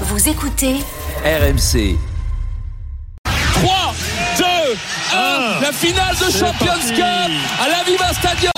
Vous 0.00 0.28
écoutez 0.28 0.74
RMC. 1.24 1.96
3, 3.54 3.94
2, 3.94 4.03
1, 5.12 5.60
la 5.60 5.72
finale 5.72 6.16
de 6.16 6.30
Champions 6.30 6.94
Cup 6.94 7.30
à 7.62 7.68
la 7.68 7.82
Viva 7.84 8.12
Stadium. 8.12 8.52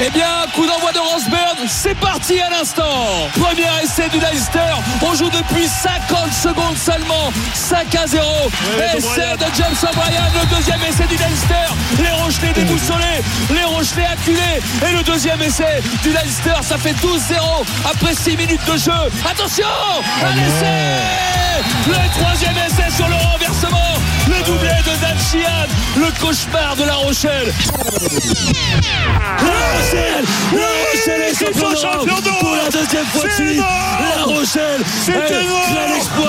Eh 0.00 0.10
bien, 0.10 0.28
coup 0.54 0.66
d'envoi 0.66 0.92
de 0.92 0.98
Rosberg, 0.98 1.56
c'est 1.68 1.94
parti 1.94 2.38
à 2.40 2.50
l'instant. 2.50 3.28
Premier 3.40 3.68
essai 3.82 4.08
du 4.10 4.18
Leicester, 4.18 4.74
on 5.02 5.14
joue 5.14 5.30
depuis 5.30 5.66
50 5.66 6.32
secondes 6.32 6.76
seulement, 6.76 7.32
5 7.54 7.94
à 7.94 8.06
0. 8.06 8.24
essai 8.96 9.36
de 9.38 9.46
James 9.56 9.76
O'Brien, 9.82 10.24
le 10.40 10.54
deuxième 10.54 10.80
essai 10.88 11.06
du 11.06 11.16
Leicester. 11.16 11.66
Les 11.98 12.10
Rochelais 12.10 12.52
déboussolés, 12.52 13.22
les 13.50 13.64
Rochelais 13.64 14.06
acculés. 14.06 14.60
Et 14.86 14.92
le 14.92 15.02
deuxième 15.02 15.40
essai 15.42 15.82
du 16.02 16.10
Leicester, 16.10 16.54
ça 16.62 16.76
fait 16.76 16.94
12-0 17.00 17.64
après 17.90 18.14
6 18.14 18.36
minutes 18.36 18.64
de 18.66 18.76
jeu. 18.76 18.92
Attention, 19.28 19.66
un 20.22 20.32
essai 20.32 21.46
Le 21.86 22.20
troisième 22.20 22.56
essai 22.66 22.94
sur 22.94 23.08
le 23.08 23.14
renversement, 23.14 23.95
doublé 24.46 24.68
de 24.68 25.20
Sheehan, 25.20 25.68
le 25.96 26.20
cauchemar 26.20 26.76
de 26.76 26.84
La 26.84 26.94
Rochelle. 26.94 27.52
La 27.64 29.50
Rochelle 29.74 30.24
La 30.52 30.68
Rochelle 30.90 31.22
est 31.22 31.34
champion 31.34 31.70
d'Europe. 31.70 32.38
pour 32.40 32.56
la 32.56 32.68
deuxième 32.68 33.06
fois 33.06 33.24
de 33.24 33.30
suite 33.30 33.58
La 33.58 34.22
Rochelle 34.22 34.82
Elle 35.08 35.92
l'exploit 35.92 36.25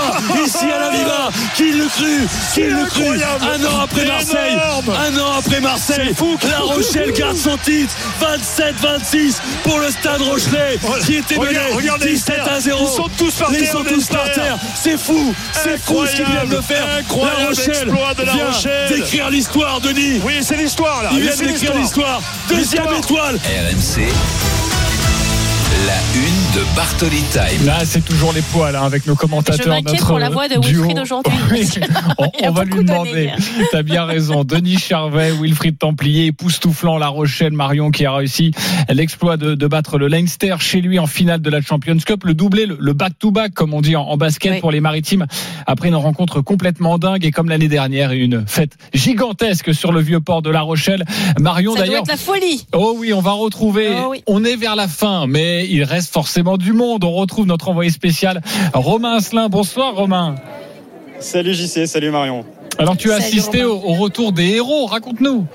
Qui 1.56 1.72
le 1.72 1.86
cru 1.88 2.28
Qui 2.54 2.62
le 2.64 2.86
cru 2.86 3.20
Un 3.22 3.66
an 3.66 3.80
après 3.84 4.06
Marseille. 4.06 4.58
Un 4.88 5.20
an 5.20 5.32
après 5.38 5.60
Marseille. 5.62 6.14
La 6.50 6.60
Rochelle 6.74 7.12
garde 7.12 7.38
son 7.38 7.58
titre. 7.58 7.94
27-26 8.22 9.36
pour 9.64 9.80
le 9.80 9.90
stade 9.90 10.22
Rochelet 10.22 10.80
qui 11.06 11.16
était 11.16 11.38
mené 11.38 11.58
17 12.02 12.40
à 12.40 12.60
0 12.60 12.80
Ils 12.82 12.96
sont 12.96 13.10
tous 13.18 13.34
par 13.36 13.50
terre, 13.50 13.60
Ils 13.62 13.68
sont 13.68 13.84
tous 13.84 14.06
par 14.08 14.32
terre. 14.32 14.58
C'est 14.76 14.98
fou 14.98 15.34
C'est 15.54 15.78
fou 15.84 16.06
ce 16.06 16.16
qu'ils 16.16 16.26
viennent 16.26 16.50
de 16.50 16.62
faire. 16.62 16.86
Incroyable 17.00 17.38
La 17.42 17.48
Rochelle 17.48 17.88
de 17.88 18.24
La 18.24 18.34
vient 18.34 18.46
Rochelle. 18.48 18.90
d'écrire 18.90 19.30
l'histoire 19.30 19.80
Denis. 19.82 20.22
Oui, 20.24 20.40
c'est 20.42 20.58
l'histoire 20.58 21.04
là. 21.04 21.10
Ils 21.14 21.22
viennent 21.22 21.38
d'écrire 21.54 21.76
l'histoire. 21.76 22.22
Deuxième 22.50 22.84
L'histoire. 22.86 23.30
étoile. 23.30 23.40
RMC. 23.46 24.57
La 25.86 25.94
une 26.16 26.62
de 26.62 26.76
Bartoli 26.76 27.22
Time. 27.32 27.66
Là, 27.66 27.86
c'est 27.86 28.04
toujours 28.04 28.34
les 28.34 28.42
poils 28.42 28.76
hein, 28.76 28.84
avec 28.84 29.06
nos 29.06 29.16
commentateurs. 29.16 29.64
Je 29.64 29.70
m'inquiète 29.70 29.94
notre 29.94 30.08
pour 30.08 30.20
la 30.20 30.30
voix 30.30 30.48
de 30.48 30.56
duo. 30.60 30.84
Wilfried 30.84 31.00
aujourd'hui. 31.00 31.34
Oui, 31.52 31.68
on, 32.44 32.52
va 32.52 32.64
lui 32.64 32.84
demander. 32.84 33.32
T'as 33.72 33.84
bien 33.84 34.06
raison. 34.06 34.44
Denis 34.44 34.78
Charvet, 34.80 35.32
Wilfried 35.32 35.78
Templier, 35.78 36.26
époustouflant 36.28 36.98
La 36.98 37.08
Rochelle, 37.10 37.54
Marion 37.54 37.92
qui 37.92 38.06
a 38.06 38.14
réussi 38.14 38.52
l'exploit 38.90 39.38
de, 39.38 39.56
de 39.56 39.68
battre 39.68 39.98
le 39.98 40.08
Leinster 40.08 40.56
chez 40.60 40.82
lui 40.82 41.00
en 41.00 41.06
finale 41.08 41.42
de 41.42 41.50
la 41.50 41.62
Champions 41.62 41.98
Cup. 42.04 42.24
Le 42.24 42.34
doublé, 42.34 42.66
le 42.66 42.94
back-to-back, 42.94 43.54
comme 43.54 43.74
on 43.74 43.82
dit 43.82 43.96
en, 43.96 44.04
en 44.04 44.18
basket 44.18 44.54
Oui. 44.54 44.60
pour 44.60 44.72
les 44.72 44.80
maritimes, 44.82 45.26
après 45.68 45.90
une 45.90 45.96
rencontre 45.96 46.42
complètement 46.42 46.98
dingue 46.98 47.26
et 47.26 47.32
comme 47.32 47.50
l'année 47.50 47.68
dernière, 47.70 48.12
une 48.12 48.46
fête 48.48 48.78
gigantesque 48.94 49.74
sur 49.74 49.92
le 49.92 50.02
vieux 50.02 50.20
port 50.22 50.42
de 50.42 50.50
La 50.50 50.62
Rochelle. 50.62 51.06
Marion 51.40 51.74
Ça 51.74 51.80
doit 51.80 51.86
d'ailleurs. 51.88 52.02
être 52.04 52.08
la 52.10 52.18
folie. 52.18 52.66
Oh 52.74 52.96
oui, 52.98 53.14
on 53.14 53.22
va 53.22 53.32
retrouver. 53.32 53.90
Oh 53.96 54.08
oui. 54.12 54.24
On 54.28 54.44
est 54.44 54.56
vers 54.56 54.76
la 54.76 54.88
fin, 54.88 55.28
mais 55.28 55.57
il 55.66 55.84
reste 55.84 56.14
forcément 56.14 56.58
du 56.58 56.74
monde. 56.74 57.04
On 57.04 57.14
retrouve 57.14 57.46
notre 57.46 57.70
envoyé 57.70 57.90
spécial, 57.90 58.42
Romain 58.74 59.18
Asselin. 59.18 59.50
Bonsoir, 59.50 59.96
Romain. 59.96 60.36
Salut 61.20 61.54
JC, 61.54 61.88
salut 61.88 62.12
Marion. 62.12 62.46
Alors, 62.78 62.96
tu 62.96 63.12
as 63.12 63.20
Salut, 63.20 63.26
assisté 63.26 63.64
au, 63.64 63.80
retour 63.80 64.32
des 64.32 64.50
héros. 64.56 64.86
Raconte-nous. 64.86 65.46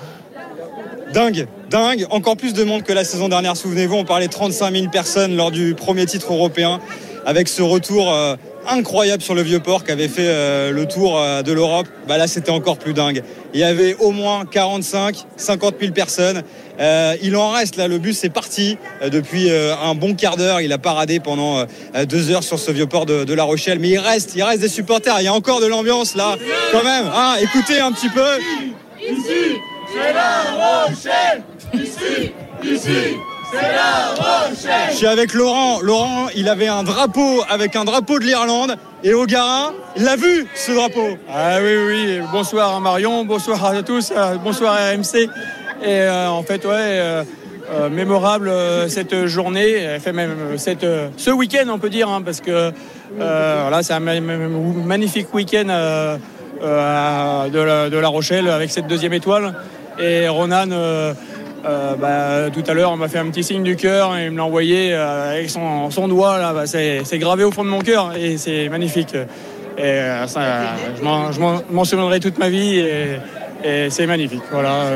Dingue, 1.12 1.46
dingue. 1.70 2.06
Encore 2.10 2.36
plus 2.36 2.52
de 2.52 2.64
monde 2.64 2.82
que 2.82 2.92
la 2.92 3.04
saison 3.04 3.28
dernière. 3.28 3.56
Souvenez-vous, 3.56 3.94
on 3.94 4.04
parlait 4.04 4.26
de 4.26 4.32
35 4.32 4.74
000 4.74 4.88
personnes 4.88 5.36
lors 5.36 5.50
du 5.50 5.74
premier 5.74 6.06
titre 6.06 6.32
européen. 6.32 6.80
Avec 7.24 7.48
ce 7.48 7.62
retour 7.62 8.12
euh, 8.12 8.34
incroyable 8.68 9.22
sur 9.22 9.34
le 9.34 9.42
Vieux-Port 9.42 9.84
qui 9.84 9.92
avait 9.92 10.08
fait 10.08 10.26
euh, 10.26 10.70
le 10.70 10.86
tour 10.86 11.18
euh, 11.18 11.42
de 11.42 11.52
l'Europe, 11.52 11.86
bah 12.06 12.18
là 12.18 12.26
c'était 12.26 12.50
encore 12.50 12.78
plus 12.78 12.92
dingue. 12.92 13.22
Il 13.54 13.60
y 13.60 13.64
avait 13.64 13.94
au 14.00 14.10
moins 14.10 14.44
45, 14.44 15.16
50 15.36 15.74
000 15.80 15.92
personnes. 15.92 16.42
Euh, 16.80 17.14
il 17.22 17.36
en 17.36 17.50
reste 17.50 17.76
là, 17.76 17.88
le 17.88 17.98
bus 17.98 18.24
est 18.24 18.30
parti 18.30 18.78
depuis 19.04 19.50
un 19.50 19.94
bon 19.94 20.14
quart 20.14 20.36
d'heure. 20.36 20.60
Il 20.62 20.72
a 20.72 20.78
paradé 20.78 21.20
pendant 21.20 21.66
deux 22.08 22.30
heures 22.30 22.42
sur 22.42 22.58
ce 22.58 22.70
vieux 22.70 22.86
port 22.86 23.04
de, 23.04 23.34
La 23.34 23.44
Rochelle. 23.44 23.78
Mais 23.78 23.90
il 23.90 23.98
reste, 23.98 24.32
il 24.34 24.42
reste 24.42 24.60
des 24.60 24.68
supporters. 24.68 25.20
Il 25.20 25.24
y 25.24 25.28
a 25.28 25.34
encore 25.34 25.60
de 25.60 25.66
l'ambiance 25.66 26.16
là, 26.16 26.36
quand 26.72 26.82
même. 26.82 27.10
Hein, 27.14 27.34
écoutez 27.42 27.78
un 27.78 27.92
petit 27.92 28.08
peu. 28.08 28.22
Je 33.52 34.96
suis 34.96 35.06
avec 35.06 35.34
Laurent. 35.34 35.80
Laurent, 35.82 36.26
il 36.34 36.48
avait 36.48 36.68
un 36.68 36.82
drapeau 36.82 37.42
avec 37.50 37.76
un 37.76 37.84
drapeau 37.84 38.18
de 38.18 38.24
l'Irlande. 38.24 38.76
Et 39.04 39.14
O'Gara, 39.14 39.72
il 39.96 40.04
l'a 40.04 40.16
vu 40.16 40.46
ce 40.54 40.72
drapeau. 40.72 41.16
Ah 41.32 41.58
oui, 41.62 41.74
oui, 41.86 42.20
bonsoir 42.32 42.76
à 42.76 42.80
Marion, 42.80 43.24
bonsoir 43.24 43.64
à 43.64 43.82
tous, 43.82 44.12
euh, 44.16 44.36
bonsoir 44.36 44.74
à 44.74 44.90
RMC. 44.92 45.28
Et 45.84 46.00
euh, 46.02 46.28
en 46.28 46.42
fait, 46.44 46.64
ouais, 46.64 46.70
euh, 46.72 47.24
mémorable 47.90 48.50
cette 48.88 49.26
journée, 49.26 49.98
fait 50.00 50.12
même 50.12 50.56
cette, 50.56 50.86
ce 51.16 51.30
week-end, 51.30 51.66
on 51.70 51.78
peut 51.78 51.90
dire, 51.90 52.08
hein, 52.08 52.22
parce 52.24 52.40
que 52.40 52.70
c'est 53.18 53.92
un 53.92 54.00
ma- 54.00 54.20
ma- 54.20 54.36
magnifique 54.84 55.34
week-end 55.34 55.64
de, 56.60 57.88
de 57.88 57.98
La 57.98 58.08
Rochelle 58.08 58.48
avec 58.48 58.70
cette 58.70 58.86
deuxième 58.86 59.12
étoile. 59.14 59.54
Et 59.98 60.28
Ronan, 60.28 60.68
euh, 61.64 61.94
bah, 61.94 62.50
tout 62.52 62.68
à 62.68 62.74
l'heure, 62.74 62.90
on 62.92 62.96
m'a 62.96 63.08
fait 63.08 63.18
un 63.18 63.26
petit 63.26 63.44
signe 63.44 63.62
du 63.62 63.76
cœur 63.76 64.16
et 64.16 64.26
il 64.26 64.30
me 64.32 64.38
l'a 64.38 64.44
envoyé 64.44 64.92
euh, 64.92 65.32
avec 65.32 65.50
son, 65.50 65.90
son 65.90 66.08
doigt. 66.08 66.38
Là, 66.38 66.52
bah, 66.52 66.66
c'est, 66.66 67.18
gravé 67.18 67.44
au 67.44 67.52
fond 67.52 67.64
de 67.64 67.68
mon 67.68 67.80
cœur 67.80 68.12
et 68.16 68.36
c'est 68.36 68.68
magnifique. 68.68 69.14
Et 69.78 69.82
euh, 69.82 70.26
ça, 70.26 70.40
je 70.96 71.02
m'en, 71.72 71.84
souviendrai 71.84 72.20
toute 72.20 72.38
ma 72.38 72.48
vie 72.48 72.78
et, 72.78 73.18
et 73.64 73.90
c'est 73.90 74.06
magnifique. 74.06 74.42
Voilà. 74.50 74.86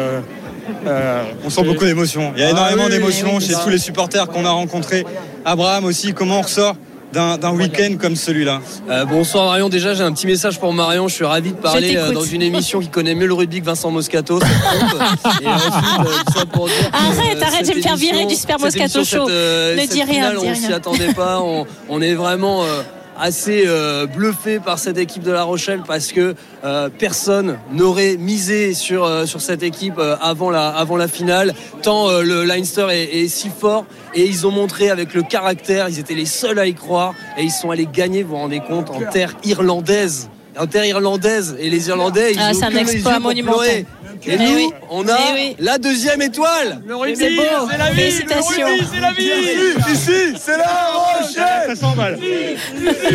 On 1.44 1.50
sent 1.50 1.62
beaucoup 1.62 1.84
d'émotions. 1.84 2.32
Il 2.36 2.42
y 2.42 2.44
a 2.44 2.48
Ah 2.48 2.50
énormément 2.50 2.84
oui, 2.84 2.90
d'émotions 2.90 3.38
chez 3.38 3.54
tous 3.54 3.70
les 3.70 3.78
supporters 3.78 4.26
qu'on 4.26 4.44
a 4.44 4.50
rencontrés. 4.50 5.04
Abraham 5.44 5.84
aussi, 5.84 6.12
comment 6.12 6.40
on 6.40 6.42
ressort 6.42 6.76
d'un, 7.12 7.38
d'un 7.38 7.52
week-end 7.52 7.96
comme 8.00 8.16
celui-là 8.16 8.60
Euh, 8.90 9.04
bonsoir 9.04 9.46
Marion, 9.46 9.68
déjà 9.68 9.94
j'ai 9.94 10.02
un 10.02 10.12
petit 10.12 10.26
message 10.26 10.58
pour 10.58 10.72
Marion, 10.72 11.08
je 11.08 11.14
suis 11.14 11.24
ravi 11.24 11.50
de 11.52 11.56
parler 11.56 11.96
euh, 11.96 12.12
dans 12.12 12.22
une 12.24 12.42
émission 12.42 12.80
qui 12.80 12.88
connaît 12.88 13.14
mieux 13.14 13.26
le 13.26 13.34
rugby 13.34 13.60
que 13.60 13.66
Vincent 13.66 13.90
Moscato. 13.90 14.40
ça 14.40 14.46
compte. 14.46 15.00
Et 15.42 15.46
ensuite, 15.46 15.74
euh, 16.00 16.04
tout 16.26 16.32
ça 16.38 16.46
pour 16.46 16.66
dire 16.66 16.90
que, 16.90 16.96
Arrête, 17.20 17.42
arrête, 17.42 17.66
je 17.66 17.70
vais 17.70 17.76
me 17.76 17.82
faire 17.82 17.96
virer 17.96 18.26
du 18.26 18.34
Super 18.34 18.58
Moscato 18.58 18.98
émission, 18.98 19.18
Show. 19.18 19.26
cette, 19.26 19.34
euh, 19.34 19.74
Ne 19.76 19.80
cette 19.82 19.90
dis 19.92 20.02
rien, 20.02 20.30
dis 20.30 20.36
on 20.38 20.40
rien. 20.42 20.54
s'y 20.54 20.72
attendait 20.72 21.12
pas, 21.14 21.40
on, 21.40 21.66
on 21.88 22.00
est 22.02 22.14
vraiment 22.14 22.64
euh, 22.64 22.82
assez 23.18 23.64
euh, 23.66 24.06
bluffé 24.06 24.58
par 24.60 24.78
cette 24.78 24.98
équipe 24.98 25.22
de 25.22 25.32
La 25.32 25.42
Rochelle 25.44 25.82
parce 25.86 26.12
que 26.12 26.34
euh, 26.64 26.88
personne 26.88 27.58
n'aurait 27.72 28.16
misé 28.16 28.74
sur, 28.74 29.04
euh, 29.04 29.26
sur 29.26 29.40
cette 29.40 29.62
équipe 29.62 29.98
euh, 29.98 30.16
avant, 30.20 30.50
la, 30.50 30.68
avant 30.68 30.96
la 30.96 31.08
finale, 31.08 31.54
tant 31.82 32.08
euh, 32.10 32.22
le 32.22 32.44
Leinster 32.44 32.86
est, 32.90 33.22
est 33.22 33.28
si 33.28 33.48
fort 33.48 33.84
et 34.14 34.24
ils 34.24 34.46
ont 34.46 34.50
montré 34.50 34.90
avec 34.90 35.14
le 35.14 35.22
caractère, 35.22 35.88
ils 35.88 35.98
étaient 35.98 36.14
les 36.14 36.26
seuls 36.26 36.58
à 36.58 36.66
y 36.66 36.74
croire 36.74 37.14
et 37.38 37.42
ils 37.42 37.50
sont 37.50 37.70
allés 37.70 37.88
gagner, 37.90 38.22
vous 38.22 38.30
vous 38.30 38.36
rendez 38.36 38.60
compte, 38.60 38.90
en 38.90 39.00
terre 39.10 39.34
irlandaise. 39.44 40.28
En 40.58 40.66
terre 40.66 40.86
irlandaise 40.86 41.54
et 41.60 41.68
les 41.68 41.88
Irlandais, 41.88 42.32
ils 42.32 42.38
Ah, 42.40 42.52
ont 42.54 42.62
un 42.62 42.76
exploit 42.76 43.18
monumental. 43.18 43.84
Et 44.28 44.32
Eh 44.34 44.38
nous, 44.38 44.54
oui. 44.56 44.68
on 44.90 45.06
a 45.08 45.12
Eh 45.30 45.34
oui. 45.34 45.56
la 45.60 45.78
deuxième 45.78 46.20
étoile. 46.22 46.80
Le 46.86 46.96
rugby, 46.96 47.16
C'est 47.16 47.30
beau. 47.36 47.42
c'est 47.70 47.78
la 47.78 47.90
vie. 47.92 48.00
Le 48.00 48.34
rugby, 48.34 48.86
c'est 48.92 49.00
la 49.00 49.12
vie. 49.12 49.92
Ici, 49.92 50.34
c'est 50.38 50.56
la 50.58 50.64
Rochelle. 50.92 51.66
Ça 51.68 51.76
s'emballe. 51.76 52.18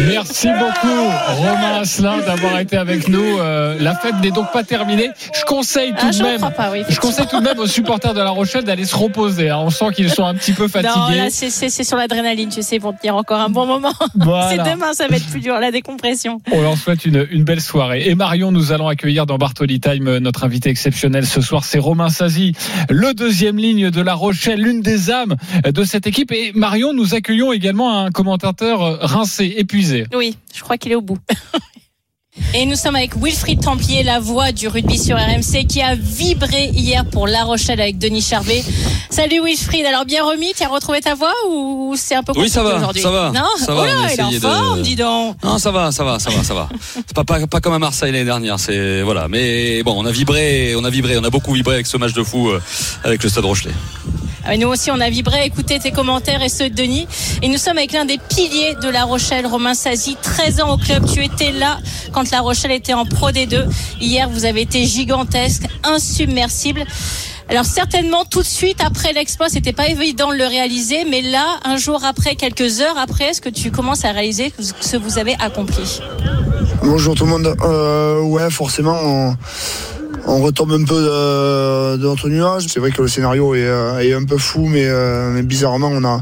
Merci 0.07 0.47
beaucoup, 0.47 1.09
Romain 1.37 1.79
Asselin, 1.81 2.17
d'avoir 2.19 2.59
été 2.59 2.77
avec 2.77 3.07
nous. 3.07 3.39
Euh, 3.39 3.75
la 3.79 3.95
fête 3.95 4.15
n'est 4.21 4.31
donc 4.31 4.51
pas 4.51 4.63
terminée. 4.63 5.09
Je 5.37 5.43
conseille 5.45 5.91
tout 5.91 6.07
Ah, 6.07 6.11
de 6.11 6.23
même. 6.23 6.37
crois 6.37 6.51
pas, 6.51 6.71
oui. 6.71 6.83
Je 6.89 6.99
conseille 6.99 7.27
tout 7.27 7.39
de 7.39 7.43
même 7.43 7.59
aux 7.59 7.67
supporters 7.67 8.13
de 8.13 8.19
La 8.21 8.29
Rochelle 8.29 8.63
d'aller 8.63 8.85
se 8.85 8.95
reposer. 8.95 9.49
hein. 9.49 9.57
On 9.59 9.69
sent 9.69 9.91
qu'ils 9.95 10.09
sont 10.09 10.23
un 10.25 10.33
petit 10.35 10.53
peu 10.53 10.63
Non, 10.63 10.69
fatigués. 10.69 11.17
là, 11.17 11.27
c'est, 11.29 11.49
c'est, 11.49 11.69
c'est 11.69 11.83
sur 11.83 11.97
l'adrénaline, 11.97 12.49
tu 12.49 12.61
sais, 12.61 12.79
pour 12.79 12.95
tenir 12.97 13.15
encore 13.15 13.39
un 13.39 13.49
bon 13.49 13.65
moment. 13.65 13.93
Voilà. 14.15 14.49
C'est 14.49 14.57
demain, 14.71 14.93
ça 14.93 15.07
va 15.07 15.15
être 15.17 15.27
plus 15.27 15.39
dur, 15.41 15.59
la 15.59 15.71
décompression. 15.71 16.41
On 16.51 16.61
leur 16.61 16.77
souhaite 16.77 17.05
une, 17.05 17.27
une 17.31 17.43
belle 17.43 17.61
soirée. 17.61 18.03
Et 18.07 18.15
Marion, 18.15 18.51
nous 18.51 18.71
allons 18.71 18.87
accueillir 18.87 19.25
dans 19.25 19.37
Bartoli 19.37 19.79
Time 19.79 20.07
euh, 20.07 20.19
notre 20.19 20.43
invité 20.43 20.69
exceptionnel 20.69 21.00
ce 21.01 21.41
soir, 21.41 21.65
c'est 21.65 21.79
Romain 21.79 22.09
Sazi, 22.09 22.53
le 22.89 23.15
deuxième 23.15 23.57
ligne 23.57 23.89
de 23.89 24.01
La 24.01 24.13
Rochelle, 24.13 24.61
l'une 24.61 24.81
des 24.81 25.09
âmes 25.09 25.35
de 25.65 25.83
cette 25.83 26.05
équipe. 26.05 26.31
Et 26.31 26.51
Marion, 26.53 26.93
nous 26.93 27.15
accueillons 27.15 27.53
également 27.53 27.99
un 28.01 28.11
commentateur 28.11 28.99
rincé, 29.01 29.55
épuisé. 29.57 30.05
Oui, 30.13 30.37
je 30.53 30.61
crois 30.61 30.77
qu'il 30.77 30.91
est 30.91 30.95
au 30.95 31.01
bout. 31.01 31.17
Et 32.53 32.65
nous 32.65 32.75
sommes 32.77 32.95
avec 32.95 33.11
Wilfried 33.21 33.61
Templier, 33.61 34.03
la 34.03 34.21
voix 34.21 34.53
du 34.53 34.69
rugby 34.69 34.97
sur 34.97 35.17
RMC, 35.17 35.65
qui 35.67 35.81
a 35.81 35.95
vibré 35.95 36.69
hier 36.73 37.03
pour 37.05 37.27
La 37.27 37.43
Rochelle 37.43 37.81
avec 37.81 37.97
Denis 37.97 38.21
Charvet. 38.21 38.63
Salut 39.09 39.41
Wilfried, 39.43 39.85
alors 39.85 40.05
bien 40.05 40.23
remis, 40.23 40.53
tu 40.55 40.63
as 40.63 40.69
retrouvé 40.69 41.01
ta 41.01 41.13
voix 41.13 41.33
ou 41.49 41.93
c'est 41.97 42.15
un 42.15 42.23
peu 42.23 42.31
Oui, 42.31 42.49
compliqué 42.49 42.53
ça 42.53 42.63
va, 42.63 42.77
aujourd'hui? 42.77 43.01
ça 43.01 43.11
va, 43.11 43.31
Non? 43.31 43.43
ça 43.57 43.73
va, 43.73 43.81
Oh 43.81 43.85
là, 43.85 44.13
il 44.13 44.19
est 44.19 44.23
en 44.23 44.31
de- 44.31 44.39
forme, 44.39 44.81
dis 44.81 44.95
donc. 44.95 45.35
Non, 45.43 45.57
ça 45.57 45.71
va, 45.71 45.91
ça 45.91 46.05
va, 46.05 46.19
ça 46.19 46.29
va, 46.29 46.41
ça 46.41 46.53
va. 46.53 46.69
C'est 46.95 47.13
pas, 47.13 47.25
pas, 47.25 47.45
pas 47.47 47.59
comme 47.59 47.73
à 47.73 47.79
Marseille 47.79 48.13
l'année 48.13 48.23
dernière, 48.25 48.57
c'est 48.59 49.01
voilà. 49.01 49.27
Mais 49.27 49.83
bon, 49.83 49.93
on 50.01 50.05
a 50.05 50.11
vibré, 50.11 50.73
on 50.77 50.85
a 50.85 50.89
vibré, 50.89 51.17
on 51.17 51.23
a 51.25 51.29
beaucoup 51.29 51.51
vibré 51.53 51.73
avec 51.75 51.87
ce 51.87 51.97
match 51.97 52.13
de 52.13 52.23
fou 52.23 52.49
euh, 52.49 52.61
avec 53.03 53.21
le 53.23 53.27
Stade 53.29 53.43
Rochelet. 53.43 53.71
Ah, 54.43 54.57
Nous 54.57 54.67
aussi, 54.67 54.89
on 54.91 54.99
a 54.99 55.09
vibré, 55.09 55.45
écouté 55.45 55.79
tes 55.79 55.91
commentaires 55.91 56.41
et 56.41 56.49
ceux 56.49 56.69
de 56.69 56.75
Denis. 56.75 57.07
Et 57.41 57.47
nous 57.47 57.57
sommes 57.57 57.77
avec 57.77 57.91
l'un 57.91 58.05
des 58.05 58.17
piliers 58.17 58.75
de 58.81 58.89
La 58.89 59.03
Rochelle, 59.03 59.45
Romain 59.45 59.73
Sazi, 59.73 60.17
13 60.21 60.61
ans 60.61 60.73
au 60.73 60.77
club. 60.77 61.05
Tu 61.11 61.23
étais 61.23 61.51
là 61.51 61.79
quand 62.11 62.29
La 62.31 62.41
Rochelle 62.41 62.71
était 62.71 62.93
en 62.93 63.05
Pro 63.05 63.29
D2. 63.29 63.65
Hier, 63.99 64.27
vous 64.29 64.45
avez 64.45 64.61
été 64.61 64.85
gigantesque, 64.85 65.63
insubmersible. 65.83 66.85
Alors 67.49 67.65
certainement 67.65 68.23
tout 68.23 68.41
de 68.41 68.47
suite 68.47 68.79
après 68.81 69.11
l'exploit, 69.11 69.49
c'était 69.49 69.73
pas 69.73 69.89
évident 69.89 70.31
de 70.31 70.37
le 70.37 70.45
réaliser, 70.45 71.03
mais 71.03 71.21
là, 71.21 71.59
un 71.65 71.75
jour 71.75 72.05
après, 72.05 72.35
quelques 72.35 72.79
heures 72.79 72.97
après, 72.97 73.25
est-ce 73.25 73.41
que 73.41 73.49
tu 73.49 73.71
commences 73.71 74.05
à 74.05 74.11
réaliser 74.11 74.53
ce 74.57 74.71
que 74.71 74.97
vous 74.97 75.19
avez 75.19 75.35
accompli? 75.37 75.99
Bonjour 76.81 77.13
tout 77.13 77.25
le 77.25 77.31
monde. 77.31 77.55
Euh, 77.61 78.21
ouais, 78.21 78.49
forcément, 78.49 79.35
on 80.25 80.41
retombe 80.41 80.71
un 80.73 80.83
peu 80.83 80.95
de, 80.95 81.97
de 81.97 82.03
notre 82.03 82.29
nuage. 82.29 82.67
C'est 82.67 82.79
vrai 82.79 82.91
que 82.91 83.01
le 83.01 83.07
scénario 83.07 83.55
est, 83.55 83.65
euh, 83.65 84.17
un 84.17 84.25
peu 84.25 84.37
fou, 84.37 84.67
mais, 84.67 84.85
euh, 84.85 85.31
mais 85.31 85.43
bizarrement, 85.43 85.89
on 85.91 86.03
a 86.03 86.21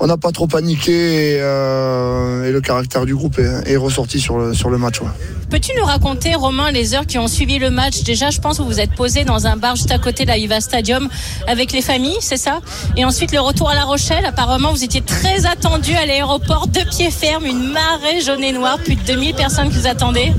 on 0.00 0.06
n'a 0.06 0.16
pas 0.16 0.32
trop 0.32 0.46
paniqué 0.46 0.92
et, 0.92 1.38
euh, 1.40 2.44
et 2.44 2.52
le 2.52 2.60
caractère 2.60 3.06
du 3.06 3.14
groupe 3.14 3.38
est, 3.38 3.70
est 3.72 3.76
ressorti 3.76 4.20
sur 4.20 4.38
le, 4.38 4.54
sur 4.54 4.70
le 4.70 4.78
match. 4.78 5.00
ouais. 5.00 5.08
Peux-tu 5.48 5.70
nous 5.78 5.84
raconter, 5.84 6.34
Romain, 6.34 6.72
les 6.72 6.94
heures 6.94 7.06
qui 7.06 7.18
ont 7.18 7.28
suivi 7.28 7.60
le 7.60 7.70
match? 7.70 8.02
Déjà, 8.02 8.30
je 8.30 8.40
pense 8.40 8.58
que 8.58 8.62
vous 8.62 8.68
vous 8.68 8.80
êtes 8.80 8.94
posé 8.96 9.22
dans 9.22 9.46
un 9.46 9.56
bar 9.56 9.76
juste 9.76 9.92
à 9.92 9.98
côté 9.98 10.24
de 10.24 10.28
la 10.28 10.38
Iva 10.38 10.60
Stadium 10.60 11.08
avec 11.46 11.70
les 11.70 11.82
familles, 11.82 12.16
c'est 12.20 12.36
ça? 12.36 12.60
Et 12.96 13.04
ensuite, 13.04 13.30
le 13.32 13.38
retour 13.38 13.70
à 13.70 13.76
La 13.76 13.84
Rochelle. 13.84 14.26
Apparemment, 14.26 14.72
vous 14.72 14.82
étiez 14.82 15.02
très 15.02 15.46
attendu 15.46 15.94
à 15.94 16.04
l'aéroport, 16.04 16.66
de 16.66 16.80
pied 16.90 17.12
ferme, 17.12 17.46
une 17.46 17.70
marée 17.72 18.20
jaune 18.22 18.42
et 18.42 18.50
noire, 18.50 18.78
plus 18.78 18.96
de 18.96 19.02
2000 19.02 19.34
personnes 19.34 19.70
qui 19.70 19.78
vous 19.78 19.86
attendaient. 19.86 20.32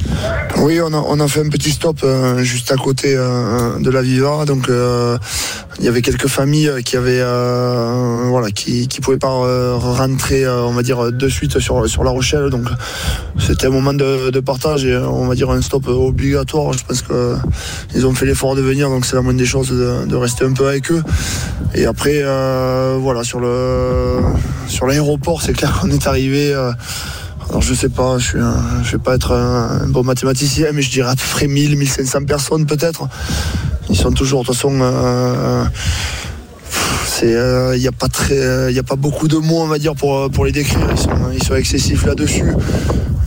Oui, 0.58 0.82
on 0.82 0.92
a, 0.92 0.98
on 0.98 1.20
a 1.22 1.28
fait 1.30 1.40
un 1.40 1.50
petit 1.50 1.72
stop 1.72 2.00
euh, 2.04 2.44
juste 2.44 2.74
à 2.74 2.76
côté 2.76 3.14
euh, 3.16 3.80
de 3.80 3.90
la 3.90 4.02
Viva. 4.02 4.44
Donc, 4.46 4.68
il 4.68 5.86
y 5.86 5.88
avait 5.88 6.02
quelques 6.02 6.28
familles 6.28 6.84
qui 6.84 6.98
avaient, 6.98 7.24
voilà, 8.28 8.52
qui, 8.52 8.90
qui 8.90 9.00
pouvaient 9.00 9.18
pas 9.18 9.30
rentrer, 9.78 10.46
euh, 10.46 10.64
on 10.64 10.74
va 10.74 10.84
dire, 10.84 11.12
de 11.12 11.30
suite 11.30 11.60
sur, 11.60 11.88
sur 11.88 12.04
La 12.04 12.12
Rochelle. 12.12 12.50
Donc, 12.50 12.68
c'était 13.40 13.68
un 13.68 13.70
moment 13.70 13.94
de, 13.94 14.40
partage 14.40 14.86
et 14.86 14.94
euh, 14.94 15.08
on 15.08 15.28
va 15.28 15.36
dire 15.36 15.50
un 15.50 15.62
stop 15.62 15.88
obligatoire. 15.88 16.74
Je 16.74 16.84
pense 16.84 17.02
que 17.02 17.36
ils 17.96 18.06
ont 18.06 18.14
fait 18.14 18.26
l'effort 18.26 18.56
de 18.56 18.62
venir, 18.62 18.90
donc 18.90 19.06
c'est 19.06 19.16
la 19.16 19.22
moindre 19.22 19.40
des 19.40 19.46
choses 19.46 19.70
de, 19.70 20.16
rester 20.16 20.46
un 20.46 20.54
peu 20.54 20.68
avec 20.68 20.92
eux. 20.92 21.04
Et 21.74 21.86
après, 21.86 22.22
euh, 22.24 22.98
voilà, 23.00 23.24
sur 23.24 23.40
le, 23.40 24.20
sur 24.68 24.88
l'aéroport, 24.88 25.42
c'est 25.42 25.54
clair 25.54 25.80
qu'on 25.80 25.90
est 25.90 26.08
arrivé. 26.08 26.54
euh, 26.54 26.72
alors 27.50 27.62
je 27.62 27.74
sais 27.74 27.90
pas, 27.90 28.18
je 28.18 28.38
je 28.84 28.92
vais 28.92 28.98
pas 28.98 29.16
être 29.16 29.32
un, 29.32 29.88
bon 29.88 30.04
mathématicien, 30.04 30.68
mais 30.74 30.82
je 30.82 30.92
dirais 30.92 31.12
à 31.12 31.16
peu 31.16 31.24
près 31.32 31.48
1000, 31.48 31.78
1500 31.78 32.26
personnes 32.26 32.66
peut-être. 32.66 33.08
Ils 33.90 33.96
sont 33.96 34.12
toujours, 34.12 34.42
de 34.42 34.48
toute 34.48 34.56
façon, 34.56 34.80
euh, 34.82 35.64
il 37.26 37.80
n'y 37.80 37.88
a 37.88 37.92
pas 37.92 38.08
très, 38.08 38.72
il 38.72 38.78
a 38.80 38.84
pas 38.84 38.96
beaucoup 38.96 39.28
de 39.28 39.38
mots, 39.38 39.62
on 39.62 39.68
va 39.68 39.80
dire, 39.80 39.96
pour, 39.96 40.30
pour 40.32 40.46
les 40.46 40.52
décrire. 40.52 40.80
Ils 41.34 41.44
sont, 41.44 41.56
excessifs 41.56 42.06
là-dessus. 42.06 42.54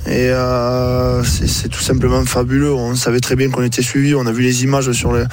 Et 0.06 0.30
euh, 0.30 1.22
c'est 1.24 1.68
tout 1.68 1.80
simplement 1.80 2.24
fabuleux. 2.24 2.72
On 2.72 2.94
savait 2.96 3.20
très 3.20 3.36
bien 3.36 3.48
qu'on 3.50 3.62
était 3.62 3.82
suivi. 3.82 4.14
On 4.14 4.26
a 4.26 4.32
vu 4.32 4.42
les 4.42 4.64
images 4.64 4.90
sur 4.92 5.12
les, 5.12 5.24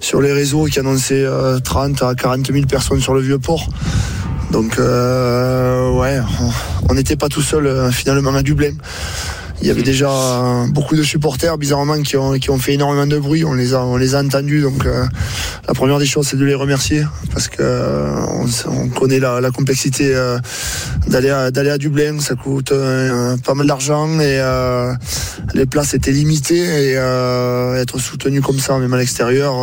sur 0.00 0.20
les 0.22 0.32
réseaux 0.32 0.64
qui 0.64 0.78
annonçaient 0.78 1.24
euh, 1.24 1.58
30 1.58 2.02
à 2.02 2.14
40 2.14 2.50
000 2.52 2.66
personnes 2.66 3.00
sur 3.00 3.14
le 3.14 3.20
vieux 3.20 3.38
port. 3.38 3.68
Donc 4.50 4.78
euh, 4.78 5.90
ouais, 5.90 6.20
on- 6.88 6.94
n'était 6.94 7.16
pas 7.16 7.28
tout 7.28 7.42
seul 7.42 7.66
euh, 7.66 7.90
finalement 7.90 8.32
à 8.34 8.42
Dublin. 8.42 8.70
Il 9.60 9.68
y 9.68 9.70
avait 9.70 9.82
déjà 9.82 10.10
beaucoup 10.68 10.96
de 10.96 11.02
supporters 11.02 11.56
bizarrement 11.56 12.02
qui 12.02 12.16
ont, 12.16 12.32
qui 12.34 12.50
ont 12.50 12.58
fait 12.58 12.74
énormément 12.74 13.06
de 13.06 13.18
bruit. 13.18 13.44
On 13.44 13.54
les 13.54 13.72
a, 13.72 13.82
on 13.84 13.96
les 13.96 14.14
a 14.14 14.22
entendus. 14.22 14.60
Donc 14.60 14.84
euh, 14.84 15.04
la 15.66 15.74
première 15.74 15.98
des 15.98 16.06
choses 16.06 16.28
c'est 16.28 16.36
de 16.36 16.44
les 16.44 16.54
remercier 16.54 17.04
parce 17.32 17.48
que 17.48 17.62
euh, 17.62 18.14
on, 18.28 18.46
on 18.70 18.88
connaît 18.88 19.20
la, 19.20 19.40
la 19.40 19.50
complexité 19.50 20.14
euh, 20.14 20.38
d'aller 21.06 21.30
à, 21.30 21.50
d'aller 21.50 21.70
à 21.70 21.78
Dublin. 21.78 22.20
Ça 22.20 22.34
coûte 22.34 22.72
euh, 22.72 23.36
pas 23.38 23.54
mal 23.54 23.66
d'argent 23.66 24.08
et 24.20 24.38
euh, 24.40 24.92
les 25.54 25.66
places 25.66 25.94
étaient 25.94 26.12
limitées 26.12 26.90
et 26.90 26.92
être 27.80 27.98
soutenu 27.98 28.42
comme 28.42 28.58
ça 28.58 28.76
même 28.78 28.92
à 28.92 28.98
l'extérieur. 28.98 29.54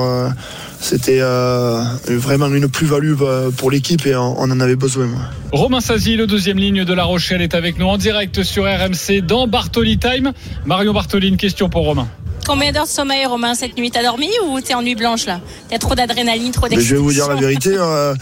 C'était 0.82 1.20
euh, 1.22 1.84
vraiment 2.08 2.48
une 2.48 2.68
plus-value 2.68 3.14
euh, 3.22 3.52
pour 3.52 3.70
l'équipe 3.72 4.06
et 4.06 4.16
on, 4.16 4.36
on 4.40 4.50
en 4.52 4.60
avait 4.60 4.76
besoin. 4.76 5.08
Romain 5.52 5.80
Sazi, 5.80 6.16
le 6.16 6.28
deuxième 6.28 6.58
ligne 6.58 6.84
de 6.84 6.94
La 6.94 7.04
Rochelle, 7.04 7.42
est 7.42 7.54
avec 7.56 7.78
nous 7.78 7.86
en 7.88 7.98
direct 7.98 8.42
sur 8.44 8.64
RMC 8.66 9.22
dans 9.26 9.48
Bartoli 9.48 9.98
Time. 10.00 10.34
Marion 10.66 10.94
Bartoli, 10.94 11.28
une 11.30 11.38
question 11.38 11.70
pour 11.70 11.86
Romain. 11.86 12.08
Combien 12.48 12.72
d'heures 12.72 12.86
de 12.86 12.90
sommeil, 12.90 13.26
Romain, 13.28 13.54
cette 13.54 13.78
nuit? 13.78 13.92
T'as 13.92 14.02
dormi 14.02 14.28
ou 14.48 14.60
t'es 14.60 14.74
en 14.74 14.82
nuit 14.82 14.96
blanche 14.96 15.28
là? 15.28 15.40
T'as 15.70 15.78
trop 15.78 15.94
d'adrénaline, 15.94 16.52
trop 16.52 16.66
Mais 16.72 16.82
je 16.82 16.96
vais 16.96 17.00
vous 17.00 17.14
dire 17.14 17.28
la 17.30 17.36
d'excitation? 17.36 17.72
vérité. 17.72 17.78
euh, 17.80 18.16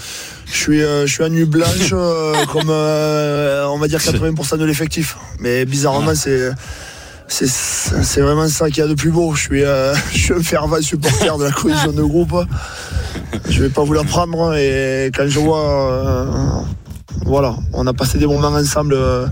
je 0.52 0.58
suis, 0.58 0.82
euh, 0.82 1.08
je 1.08 1.14
suis 1.14 1.24
à 1.24 1.30
nuit 1.30 1.46
blanche 1.46 1.90
comme 2.52 2.70
euh, 2.70 3.66
on 3.68 3.78
va 3.78 3.88
dire 3.88 4.00
80% 4.00 4.58
de 4.58 4.66
l'effectif. 4.66 5.16
Mais 5.40 5.64
bizarrement, 5.64 6.14
c'est 6.16 6.52
c'est 7.30 8.22
vraiment 8.22 8.48
ça 8.48 8.68
qu'il 8.70 8.80
y 8.80 8.82
a 8.82 8.88
de 8.88 8.96
plus 8.96 9.12
beau. 9.12 9.34
Je 9.34 9.42
suis, 9.42 9.64
euh, 9.64 9.94
je 10.14 10.34
un 10.34 10.42
fervent 10.42 10.82
supporter 10.82 11.38
de 11.38 11.44
la 11.44 11.52
cohésion 11.52 11.92
de 11.92 12.04
groupe. 12.04 12.36
Je 13.50 13.64
vais 13.64 13.70
pas 13.70 13.84
vous 13.84 13.94
la 13.94 14.04
prendre 14.04 14.56
et 14.56 15.12
quand 15.16 15.28
je 15.28 15.40
vois, 15.40 15.92
euh, 15.92 16.26
voilà, 17.26 17.56
on 17.74 17.86
a 17.88 17.94
passé 17.94 18.18
des 18.18 18.26
moments 18.26 18.48
ensemble 18.48 18.96
euh, 18.96 19.28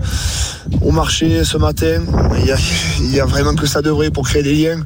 au 0.82 0.92
marché 0.92 1.44
ce 1.44 1.56
matin. 1.56 2.02
Il 2.38 3.12
y, 3.14 3.20
a, 3.20 3.24
a 3.24 3.26
vraiment 3.26 3.54
que 3.54 3.66
ça 3.66 3.82
devrait 3.82 4.10
pour 4.10 4.28
créer 4.28 4.42
des 4.42 4.54
liens. 4.54 4.80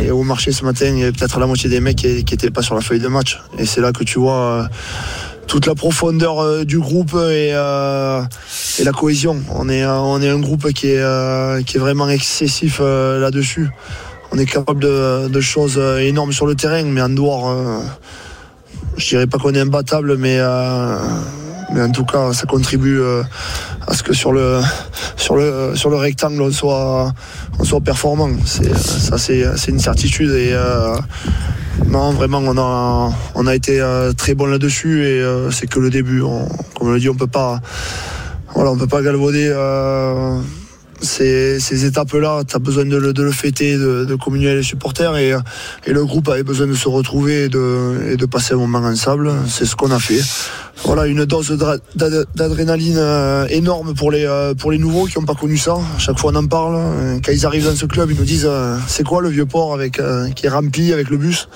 Et 0.00 0.10
au 0.10 0.22
marché 0.22 0.52
ce 0.52 0.64
matin, 0.64 0.86
il 0.86 0.98
y 0.98 1.02
avait 1.02 1.12
peut-être 1.12 1.38
la 1.38 1.46
moitié 1.46 1.68
des 1.68 1.80
mecs 1.80 1.96
qui 1.96 2.08
n'étaient 2.08 2.50
pas 2.50 2.62
sur 2.62 2.74
la 2.74 2.80
feuille 2.80 3.00
de 3.00 3.08
match. 3.08 3.40
Et 3.58 3.66
c'est 3.66 3.80
là 3.80 3.92
que 3.92 4.04
tu 4.04 4.18
vois 4.18 4.68
toute 5.50 5.66
la 5.66 5.74
profondeur 5.74 6.38
euh, 6.38 6.64
du 6.64 6.78
groupe 6.78 7.12
et, 7.14 7.50
euh, 7.52 8.22
la 8.84 8.92
cohésion. 8.92 9.42
On 9.52 9.68
est, 9.68 9.82
euh, 9.82 9.98
on 9.98 10.22
est 10.22 10.28
un 10.28 10.38
groupe 10.38 10.72
qui 10.72 10.86
est, 10.90 11.76
vraiment 11.76 12.08
excessif 12.08 12.78
là-dessus. 12.78 13.68
On 14.30 14.38
est 14.38 14.46
capable 14.46 14.80
de, 14.80 15.40
choses 15.40 15.76
énormes 16.00 16.32
sur 16.32 16.46
le 16.46 16.54
terrain, 16.54 16.84
mais 16.84 17.02
en 17.02 17.08
dehors, 17.08 17.52
je 18.96 19.08
dirais 19.08 19.26
pas 19.26 19.38
qu'on 19.38 19.52
est 19.54 19.60
imbattable, 19.60 20.16
mais, 20.16 20.40
en 20.40 21.90
tout 21.92 22.04
cas, 22.04 22.32
ça 22.32 22.46
contribue 22.46 23.00
à 23.88 23.94
ce 23.94 24.04
que 24.04 24.12
sur 24.12 24.30
le, 24.32 24.60
rectangle, 25.96 26.42
on 26.42 26.52
soit, 26.52 27.12
performant. 27.84 28.30
Ça, 28.44 29.18
c'est, 29.18 29.68
une 29.68 29.80
certitude. 29.80 30.30
Non, 31.86 32.12
vraiment, 32.12 32.40
on 33.34 33.46
a, 33.46 33.54
été 33.54 33.80
euh, 33.80 34.12
très 34.12 34.34
bon 34.34 34.46
là-dessus 34.46 35.04
et 35.04 35.20
euh, 35.20 35.50
c'est 35.50 35.66
que 35.66 35.80
le 35.80 35.90
début. 35.90 36.20
Comme 36.20 36.88
on 36.88 36.92
le 36.92 37.00
dit, 37.00 37.08
on 37.08 37.14
peut 37.14 37.26
peut 38.76 38.86
pas 38.86 39.02
galvauder 39.02 39.50
euh, 39.52 40.40
ces, 41.00 41.60
ces 41.60 41.84
étapes-là. 41.84 42.42
Tu 42.46 42.56
as 42.56 42.58
besoin 42.58 42.84
de 42.84 42.96
le, 42.96 43.12
de 43.12 43.22
le 43.22 43.32
fêter, 43.32 43.76
de, 43.76 44.04
de 44.04 44.14
communier 44.14 44.48
avec 44.48 44.58
les 44.58 44.62
supporters 44.64 45.16
et, 45.16 45.34
et 45.86 45.92
le 45.92 46.04
groupe 46.04 46.28
avait 46.28 46.42
besoin 46.42 46.66
de 46.66 46.74
se 46.74 46.88
retrouver 46.88 47.44
et 47.44 47.48
de, 47.48 48.10
et 48.12 48.16
de 48.16 48.26
passer 48.26 48.54
un 48.54 48.58
moment 48.58 48.78
ensemble. 48.78 49.32
C'est 49.48 49.64
ce 49.64 49.76
qu'on 49.76 49.90
a 49.90 49.98
fait. 49.98 50.20
Voilà, 50.84 51.06
une 51.06 51.24
dose 51.26 51.56
d'adrénaline 51.94 52.96
euh, 52.96 53.46
énorme 53.50 53.94
pour 53.94 54.10
les, 54.10 54.24
euh, 54.24 54.54
pour 54.54 54.72
les 54.72 54.78
nouveaux 54.78 55.04
qui 55.04 55.18
n'ont 55.18 55.26
pas 55.26 55.34
connu 55.34 55.58
ça. 55.58 55.76
Chaque 55.98 56.18
fois, 56.18 56.32
on 56.32 56.36
en 56.36 56.46
parle. 56.46 56.76
Euh, 56.76 57.18
Quand 57.24 57.32
ils 57.32 57.44
arrivent 57.44 57.66
dans 57.66 57.76
ce 57.76 57.86
club, 57.86 58.10
ils 58.10 58.16
nous 58.16 58.24
disent 58.24 58.48
c'est 58.86 59.04
quoi 59.04 59.20
le 59.20 59.28
vieux 59.28 59.46
port 59.46 59.74
avec, 59.74 60.00
qui 60.34 60.46
est 60.46 60.50
rempli 60.50 60.92
avec 60.92 61.10
le 61.10 61.16
bus? 61.16 61.48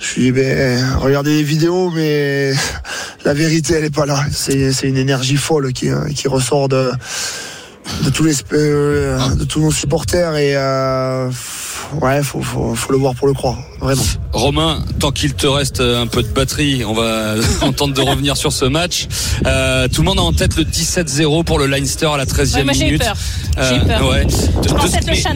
Je 0.00 0.14
lui 0.14 0.22
dis, 0.22 0.32
ben, 0.32 0.96
regardez 1.00 1.36
les 1.38 1.42
vidéos, 1.42 1.90
mais 1.90 2.52
la 3.24 3.34
vérité, 3.34 3.74
elle 3.74 3.84
est 3.84 3.94
pas 3.94 4.06
là. 4.06 4.20
C'est 4.30 4.70
une 4.84 4.96
énergie 4.96 5.36
folle 5.36 5.72
qui, 5.72 5.88
qui 6.14 6.28
ressort 6.28 6.68
de, 6.68 6.90
de, 8.04 8.10
tous 8.10 8.24
les, 8.24 8.34
euh, 8.52 9.18
de 9.34 9.44
tous 9.44 9.60
nos 9.60 9.70
supporters. 9.72 10.36
Et 10.36 10.52
euh, 10.56 11.30
ouais, 12.00 12.22
faut, 12.22 12.40
faut, 12.42 12.74
faut 12.74 12.92
le 12.92 12.98
voir 12.98 13.14
pour 13.14 13.26
le 13.26 13.34
croire, 13.34 13.56
vraiment. 13.80 14.02
Romain, 14.32 14.82
tant 14.98 15.10
qu'il 15.10 15.34
te 15.34 15.46
reste 15.46 15.80
un 15.80 16.06
peu 16.06 16.22
de 16.22 16.28
batterie, 16.28 16.84
on 16.84 16.92
va 16.94 17.34
on 17.62 17.72
tente 17.72 17.94
de 17.94 18.00
revenir 18.00 18.36
sur 18.36 18.52
ce 18.52 18.64
match. 18.64 19.08
Euh, 19.46 19.88
tout 19.88 20.02
le 20.02 20.06
monde 20.06 20.18
a 20.18 20.22
en 20.22 20.32
tête 20.32 20.56
le 20.56 20.64
17-0 20.64 21.44
pour 21.44 21.58
le 21.58 21.66
Leinster 21.66 22.06
à 22.06 22.16
la 22.16 22.24
13e 22.26 22.54
Ouais, 22.56 22.64
moi, 22.64 22.72
j'ai 22.72 22.82
eu 22.82 22.84
minute. 22.86 23.02
peur. 23.02 23.16
J'ai 23.68 23.76
eu 23.76 23.80
peur. 23.80 24.08
ouais. 24.10 24.24
De, 24.24 24.30
de- 24.30 24.96
être 24.96 25.06
le 25.06 25.12
mais 25.12 25.16
chat 25.20 25.34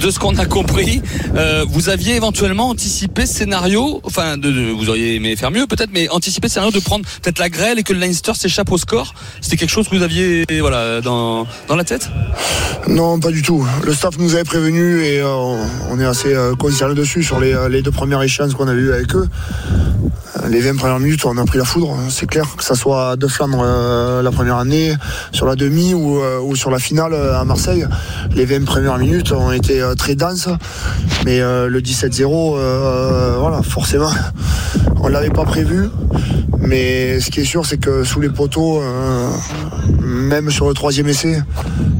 de 0.00 0.10
ce 0.10 0.18
qu'on- 0.18 0.34
ce 0.34 0.40
a 0.40 0.46
compris, 0.46 1.00
euh, 1.36 1.64
vous 1.68 1.88
aviez 1.88 2.14
éventuellement 2.16 2.68
anticipé 2.68 3.26
ce 3.26 3.34
scénario, 3.34 4.00
enfin, 4.04 4.36
vous 4.38 4.88
auriez 4.90 5.14
aimé 5.14 5.34
faire 5.36 5.50
mieux 5.50 5.66
peut-être, 5.66 5.90
mais 5.92 6.08
anticipé 6.10 6.48
ce 6.48 6.54
scénario 6.54 6.72
de 6.72 6.82
prendre 6.84 7.04
peut-être 7.22 7.38
la 7.38 7.48
grêle 7.48 7.78
et 7.78 7.82
que 7.82 7.92
le 7.92 8.00
Leinster 8.00 8.32
s'échappe 8.34 8.70
au 8.70 8.78
score. 8.78 9.14
C'était 9.40 9.56
quelque 9.56 9.70
chose 9.70 9.88
que 9.88 9.96
vous 9.96 10.02
aviez 10.02 10.44
voilà 10.60 11.00
dans 11.00 11.46
la 11.74 11.84
tête? 11.84 12.10
Non, 12.88 13.18
pas 13.18 13.30
du 13.30 13.42
tout. 13.42 13.66
Le 13.84 13.92
staff 13.92 14.16
nous 14.18 14.34
avait 14.34 14.44
prévenu 14.44 15.02
et 15.02 15.20
euh, 15.20 15.56
on 15.90 15.98
est 15.98 16.04
assez 16.04 16.32
euh, 16.32 16.54
concerné 16.54 16.94
dessus 16.94 17.24
sur 17.24 17.40
les, 17.40 17.82
deux 17.82 17.90
premières 17.90 18.22
échéances 18.22 18.54
qu'on 18.54 18.68
avait 18.68 18.80
eues 18.80 18.92
avec 18.92 19.14
eux. 19.16 19.28
Les 20.48 20.60
20 20.60 20.76
premières 20.76 21.00
minutes, 21.00 21.24
on 21.24 21.36
a 21.38 21.44
pris 21.44 21.58
la 21.58 21.64
foudre, 21.64 21.96
c'est 22.10 22.26
clair, 22.26 22.44
que 22.56 22.62
ça 22.62 22.74
soit 22.76 23.16
de 23.16 23.26
Flandre 23.26 23.62
euh, 23.64 24.22
la 24.22 24.30
première 24.30 24.56
année, 24.56 24.94
sur 25.32 25.46
la 25.46 25.56
demi 25.56 25.94
ou, 25.94 26.20
ou 26.20 26.54
sur 26.54 26.70
la 26.70 26.78
finale 26.78 27.14
à 27.14 27.44
Marseille. 27.44 27.86
Les 28.34 28.44
20 28.44 28.64
premières 28.64 28.98
minutes 28.98 29.32
ont 29.32 29.50
été, 29.50 29.82
très 29.94 30.14
dense. 30.14 30.48
Mais 31.24 31.40
euh, 31.40 31.68
le 31.68 31.80
17-0, 31.80 32.56
euh, 32.56 33.36
voilà, 33.38 33.62
forcément, 33.62 34.10
on 35.00 35.08
ne 35.08 35.12
l'avait 35.12 35.30
pas 35.30 35.44
prévu. 35.44 35.88
Mais 36.60 37.20
ce 37.20 37.30
qui 37.30 37.40
est 37.40 37.44
sûr, 37.44 37.64
c'est 37.64 37.78
que 37.78 38.02
sous 38.02 38.20
les 38.20 38.28
poteaux, 38.28 38.80
euh, 38.80 39.30
même 40.00 40.50
sur 40.50 40.66
le 40.66 40.74
troisième 40.74 41.06
essai, 41.08 41.42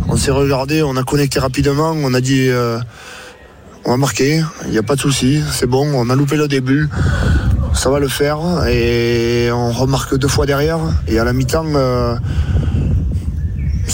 on 0.08 0.16
s'est 0.16 0.30
regardé, 0.30 0.82
on 0.82 0.96
a 0.96 1.02
connecté 1.02 1.38
rapidement, 1.38 1.94
on 1.96 2.14
a 2.14 2.20
dit 2.20 2.48
euh, 2.48 2.78
on 3.84 3.90
va 3.92 3.96
marquer, 3.96 4.42
il 4.64 4.70
n'y 4.70 4.78
a 4.78 4.82
pas 4.82 4.96
de 4.96 5.00
souci, 5.00 5.42
c'est 5.52 5.66
bon, 5.66 5.86
on 5.94 6.10
a 6.10 6.16
loupé 6.16 6.36
le 6.36 6.48
début, 6.48 6.88
ça 7.74 7.90
va 7.90 8.00
le 8.00 8.08
faire. 8.08 8.38
Et 8.68 9.50
on 9.52 9.70
remarque 9.70 10.16
deux 10.18 10.28
fois 10.28 10.46
derrière. 10.46 10.78
Et 11.06 11.18
à 11.18 11.24
la 11.24 11.32
mi-temps, 11.32 11.66
euh, 11.74 12.16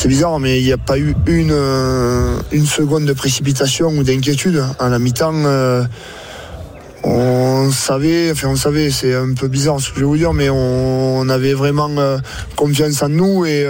c'est 0.02 0.09
bizarre, 0.09 0.40
mais 0.40 0.61
il 0.61 0.64
n'y 0.64 0.73
a 0.73 0.78
pas 0.78 0.99
eu 0.99 1.14
une, 1.28 1.52
euh, 1.52 2.37
une 2.50 2.66
seconde 2.66 3.04
de 3.04 3.12
précipitation 3.12 3.87
ou 3.90 4.02
d'inquiétude. 4.02 4.61
À 4.80 4.88
la 4.88 4.99
mi-temps, 4.99 5.44
euh, 5.44 5.85
on 7.04 7.71
savait, 7.71 8.32
enfin 8.32 8.49
on 8.49 8.56
savait, 8.56 8.90
c'est 8.90 9.14
un 9.14 9.32
peu 9.32 9.47
bizarre 9.47 9.78
ce 9.78 9.90
que 9.90 9.94
je 9.94 10.00
vais 10.00 10.06
vous 10.06 10.16
dire, 10.16 10.32
mais 10.32 10.50
on, 10.50 11.28
avait 11.28 11.54
vraiment 11.54 11.88
euh, 11.99 12.18
confiance 12.56 13.00
en 13.00 13.11
nous 13.11 13.47
et 13.47 13.64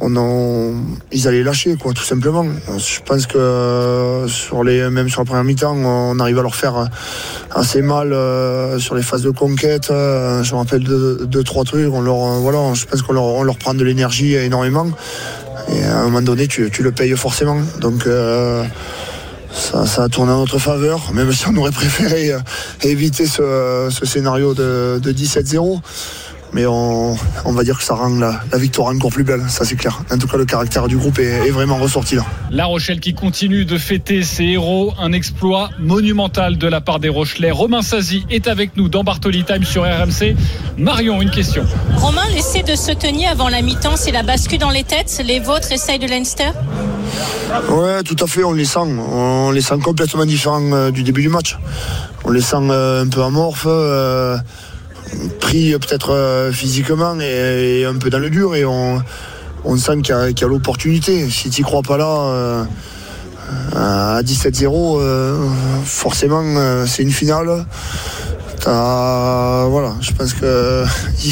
on 0.00 0.74
ils 1.12 1.28
allaient 1.28 1.42
lâcher 1.42 1.76
tout 1.76 2.02
simplement. 2.02 2.44
Je 2.76 3.00
pense 3.04 3.26
que 3.26 3.38
euh, 3.38 4.28
sur 4.28 4.62
les, 4.62 4.88
même 4.90 5.08
sur 5.08 5.20
la 5.20 5.24
première 5.24 5.44
mi-temps, 5.44 5.74
on 5.74 6.18
arrive 6.18 6.38
à 6.38 6.42
leur 6.42 6.54
faire 6.54 6.76
euh, 6.76 6.84
assez 7.50 7.82
mal 7.82 8.12
euh, 8.12 8.78
sur 8.78 8.94
les 8.94 9.02
phases 9.02 9.22
de 9.22 9.30
conquête. 9.30 9.86
Je 9.88 10.52
me 10.52 10.58
rappelle 10.58 10.84
de 10.84 11.24
deux 11.24 11.42
trois 11.42 11.64
trucs. 11.64 11.92
On 11.92 12.00
leur, 12.00 12.16
voilà, 12.16 12.74
je 12.74 12.84
pense 12.84 13.02
qu'on 13.02 13.12
leur, 13.12 13.24
on 13.24 13.42
leur 13.42 13.56
prend 13.56 13.74
de 13.74 13.84
l'énergie 13.84 14.34
énormément. 14.34 14.88
Et 15.72 15.82
à 15.82 16.00
un 16.00 16.04
moment 16.04 16.22
donné, 16.22 16.46
tu, 16.46 16.70
le 16.78 16.92
payes 16.92 17.16
forcément. 17.16 17.60
Donc 17.80 18.08
ça, 19.52 19.86
ça 19.86 20.04
a 20.04 20.08
tourné 20.08 20.32
en 20.32 20.38
notre 20.38 20.58
faveur, 20.58 21.12
même 21.12 21.32
si 21.32 21.46
on 21.48 21.56
aurait 21.56 21.72
préféré 21.72 22.32
éviter 22.82 23.26
ce, 23.26 23.88
scénario 24.04 24.54
de 24.54 25.00
17-0. 25.04 25.80
Mais 26.52 26.66
on, 26.66 27.16
on 27.44 27.52
va 27.52 27.64
dire 27.64 27.78
que 27.78 27.84
ça 27.84 27.94
rend 27.94 28.08
la, 28.18 28.40
la 28.50 28.58
victoire 28.58 28.88
encore 28.88 29.10
plus 29.10 29.24
belle, 29.24 29.42
ça 29.48 29.64
c'est 29.64 29.76
clair. 29.76 30.00
En 30.10 30.18
tout 30.18 30.26
cas, 30.26 30.36
le 30.36 30.46
caractère 30.46 30.88
du 30.88 30.96
groupe 30.96 31.18
est, 31.18 31.46
est 31.46 31.50
vraiment 31.50 31.76
ressorti 31.76 32.14
là. 32.14 32.24
La 32.50 32.64
Rochelle 32.66 33.00
qui 33.00 33.14
continue 33.14 33.64
de 33.64 33.76
fêter 33.76 34.22
ses 34.22 34.44
héros, 34.44 34.92
un 34.98 35.12
exploit 35.12 35.70
monumental 35.78 36.56
de 36.56 36.66
la 36.66 36.80
part 36.80 37.00
des 37.00 37.08
Rochelais. 37.10 37.50
Romain 37.50 37.82
Sazi 37.82 38.24
est 38.30 38.48
avec 38.48 38.76
nous 38.76 38.88
dans 38.88 39.04
Bartoli 39.04 39.44
Time 39.44 39.64
sur 39.64 39.82
RMC. 39.82 40.34
Marion, 40.78 41.20
une 41.20 41.30
question. 41.30 41.64
Romain, 41.96 42.22
l'essai 42.34 42.62
de 42.62 42.74
se 42.74 42.92
tenir 42.92 43.30
avant 43.30 43.48
la 43.48 43.60
mi-temps, 43.62 43.96
c'est 43.96 44.12
la 44.12 44.22
bascule 44.22 44.58
dans 44.58 44.70
les 44.70 44.84
têtes. 44.84 45.22
Les 45.26 45.40
vôtres 45.40 45.70
essayent 45.72 45.98
de 45.98 46.06
Leinster? 46.06 46.50
Ouais, 47.70 48.02
tout 48.02 48.16
à 48.20 48.26
fait, 48.26 48.44
on 48.44 48.52
les 48.52 48.64
sent. 48.64 48.78
On 48.80 49.50
les 49.50 49.60
sent 49.60 49.78
complètement 49.82 50.24
différents 50.24 50.72
euh, 50.72 50.90
du 50.90 51.02
début 51.02 51.22
du 51.22 51.28
match. 51.28 51.56
On 52.24 52.30
les 52.30 52.40
sent 52.40 52.56
euh, 52.70 53.04
un 53.04 53.08
peu 53.08 53.22
amorphes, 53.22 53.66
euh, 53.66 54.36
pris 55.40 55.72
euh, 55.72 55.78
peut-être 55.78 56.10
euh, 56.10 56.52
physiquement 56.52 57.18
et, 57.20 57.84
un 57.84 57.94
peu 57.94 58.10
dans 58.10 58.18
le 58.18 58.30
dur. 58.30 58.54
Et 58.54 58.64
on, 58.64 59.02
on 59.64 59.76
sent 59.76 60.02
qu'il 60.02 60.14
y 60.14 60.44
a, 60.44 60.46
l'opportunité. 60.46 61.28
Si 61.30 61.50
tu 61.50 61.62
crois 61.62 61.82
pas 61.82 61.96
là, 61.96 62.06
euh, 62.06 62.64
à 63.74 64.22
17-0, 64.22 65.00
euh, 65.00 65.46
forcément, 65.84 66.42
c'est 66.86 67.02
une 67.02 67.12
finale. 67.12 67.66
Voilà, 68.64 69.94
je 70.00 70.12
pense 70.12 70.34
que 70.34 70.84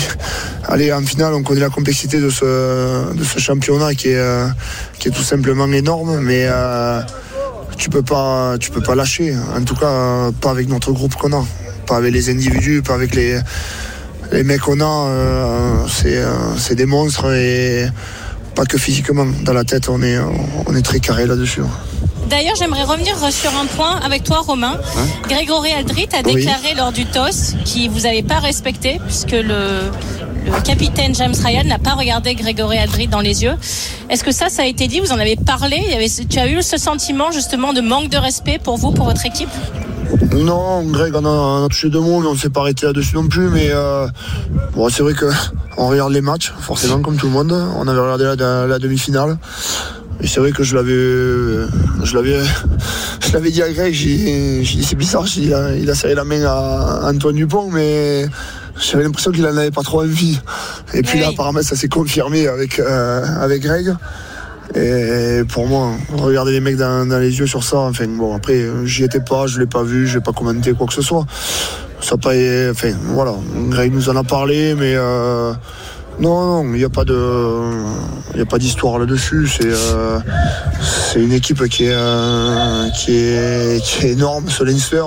allez 0.65 0.93
en 0.93 1.03
finale, 1.03 1.35
on 1.35 1.43
connaît 1.43 1.61
la 1.61 1.69
complexité 1.69 2.19
de 2.19 2.31
ce, 2.31 3.13
de 3.13 3.25
ce 3.25 3.39
championnat 3.39 3.95
qui 3.95 4.09
est, 4.09 4.47
qui 4.99 5.09
est 5.09 5.11
tout 5.11 5.23
simplement 5.23 5.67
énorme, 5.67 6.21
mais 6.21 6.49
tu 7.77 7.91
peux 7.91 8.03
peux 8.03 8.81
pas 8.81 8.95
lâcher. 8.95 9.37
En 9.55 9.63
tout 9.63 9.75
cas, 9.75 10.31
pas 10.41 10.51
avec 10.51 10.69
notre 10.69 10.93
groupe 10.93 11.15
qu'on 11.17 11.33
a, 11.35 11.45
pas 11.87 11.97
avec 11.97 12.13
les 12.13 12.29
individus, 12.31 12.83
pas 12.83 12.95
avec 12.95 13.15
les, 13.15 13.39
les 14.33 14.43
mecs 14.43 14.61
qu'on 14.61 14.81
a. 14.81 15.09
euh, 15.09 15.75
c'est, 15.89 16.19
euh, 16.19 16.57
c'est 16.59 16.75
des 16.75 16.87
monstres 16.87 17.33
et 17.33 17.87
pas 18.55 18.65
que 18.65 18.79
physiquement. 18.79 19.27
Dans 19.43 19.53
la 19.53 19.65
tête, 19.65 19.89
on 19.89 20.03
est, 20.03 20.19
on 20.67 20.75
est 20.75 20.83
très 20.83 21.01
carré 21.01 21.27
là-dessus. 21.27 21.63
D'ailleurs, 22.29 22.57
j'aimerais 22.59 22.83
revenir 22.83 23.15
sur 23.31 23.51
un 23.57 23.67
point 23.67 24.01
avec 24.05 24.25
toi, 24.25 24.41
Romain. 24.41 24.81
Grégory 25.29 25.71
Aldrit 25.73 26.09
a 26.13 26.27
Oui. 26.27 26.35
déclaré 26.35 26.75
lors 26.77 26.91
du 26.91 27.07
TOS 27.07 27.55
qui 27.65 27.87
vous 27.89 28.05
avez 28.05 28.25
pas 28.25 28.41
respecté, 28.41 28.99
puisque 29.07 29.31
le, 29.31 29.83
le 30.45 30.61
capitaine 30.65 31.15
James 31.15 31.35
Ryan 31.45 31.63
n'a 31.65 31.79
pas 31.79 31.93
regardé 31.95 32.35
Grégory 32.35 32.79
Aldrit 32.79 33.07
dans 33.07 33.21
les 33.21 33.45
yeux. 33.45 33.55
Est-ce 34.11 34.25
que 34.25 34.33
ça, 34.33 34.49
ça 34.49 34.63
a 34.63 34.65
été 34.67 34.89
dit? 34.89 34.99
Vous 34.99 35.13
en 35.13 35.19
avez 35.21 35.37
parlé? 35.37 35.77
Il 35.87 35.93
y 35.93 35.95
avait, 35.95 36.09
Tu 36.29 36.39
as 36.41 36.49
eu 36.49 36.63
ce 36.63 36.79
sentiment 36.79 37.31
justement 37.31 37.73
de 37.73 37.81
manque 37.81 38.09
de 38.09 38.17
respect 38.19 38.59
pour 38.59 38.77
vous, 38.77 38.91
pour 38.91 39.05
votre 39.05 39.25
équipe? 39.25 39.51
Non, 40.33 40.83
Greg, 40.85 41.15
on 41.15 41.25
a, 41.25 41.29
on 41.29 41.65
a 41.65 41.69
touché 41.69 41.89
deux 41.89 42.01
mots, 42.01 42.21
mais 42.21 42.27
on 42.27 42.35
ne 42.35 42.39
s'est 42.39 42.51
pas 42.51 42.61
arrêté 42.61 42.87
là-dessus 42.87 43.15
non 43.15 43.27
plus. 43.27 43.49
Mais 43.49 43.69
euh, 43.71 44.07
bon, 44.75 44.89
c'est 44.89 45.03
vrai 45.03 45.15
que 45.15 45.27
on 45.77 45.89
regarde 45.89 46.13
les 46.13 46.21
matchs, 46.21 46.53
forcément, 46.61 47.01
comme 47.01 47.17
tout 47.17 47.27
le 47.27 47.33
monde. 47.33 47.53
On 47.53 47.87
avait 47.89 48.01
regardé 48.01 48.25
la, 48.25 48.67
la 48.67 48.79
demi-finale. 48.79 49.39
Et 50.21 50.27
c'est 50.27 50.41
vrai 50.41 50.53
que 50.53 50.63
je 50.63 50.75
l'avais, 50.75 50.93
je 52.05 52.15
l'avais, 52.15 52.39
je 53.27 53.33
l'avais 53.33 53.51
dit 53.51 53.63
à 53.63 53.71
Greg. 53.71 53.93
J'ai, 53.93 54.63
dit 54.63 54.85
c'est 54.85 54.97
bizarre. 54.97 55.25
dit, 55.25 55.51
il, 55.81 55.91
a, 55.91 55.95
serré 55.95 56.15
la 56.15 56.25
main 56.25 56.43
à 56.45 57.11
Antoine 57.11 57.37
Dupont, 57.37 57.71
mais 57.71 58.27
j'avais 58.81 59.05
l'impression 59.05 59.31
qu'il 59.31 59.47
en 59.47 59.57
avait 59.57 59.71
pas 59.71 59.83
trop 59.83 60.03
envie. 60.03 60.39
Et 60.95 61.03
puis 61.03 61.21
là, 61.21 61.29
apparemment, 61.29 61.63
ça 61.63 61.77
s'est 61.77 61.89
confirmé 61.89 62.47
avec 62.47 62.79
euh, 62.79 63.25
avec 63.41 63.63
Greg. 63.63 63.95
Et 64.75 65.43
pour 65.49 65.67
moi, 65.67 65.93
regarder 66.17 66.53
les 66.53 66.61
mecs 66.61 66.77
dans, 66.77 67.07
les 67.21 67.39
yeux 67.39 67.47
sur 67.47 67.63
ça, 67.63 67.79
enfin 67.79 68.07
bon, 68.09 68.35
après, 68.35 68.55
euh, 68.55 68.85
j'y 68.85 69.05
étais 69.05 69.21
pas, 69.21 69.47
je 69.47 69.61
l'ai 69.61 69.67
pas 69.67 69.83
vu, 69.83 70.07
je 70.07 70.17
l'ai 70.17 70.21
pas 70.21 70.33
commenté, 70.33 70.73
quoi 70.73 70.87
que 70.87 70.93
ce 70.93 71.03
soit. 71.03 71.25
Ça 72.01 72.17
pas, 72.17 72.33
enfin 72.71 72.93
voilà, 73.15 73.35
Greg 73.69 73.93
nous 73.95 74.09
en 74.09 74.17
a 74.17 74.25
parlé, 74.25 74.75
mais 74.75 74.95
euh, 74.97 75.53
non, 76.21 76.63
non, 76.65 76.75
il 76.75 76.79
n'y 76.79 76.85
a 76.85 76.89
pas 76.91 78.59
d'histoire 78.59 78.99
là-dessus. 78.99 79.49
C'est, 79.49 79.67
euh, 79.67 80.19
une 81.17 81.33
équipe 81.33 81.67
qui 81.69 81.85
est, 81.87 82.93
qui 82.97 83.13
est, 83.17 83.83
qui 83.83 84.07
est 84.07 84.11
énorme, 84.11 84.49
ce 84.49 84.65
Leinster. 84.65 85.05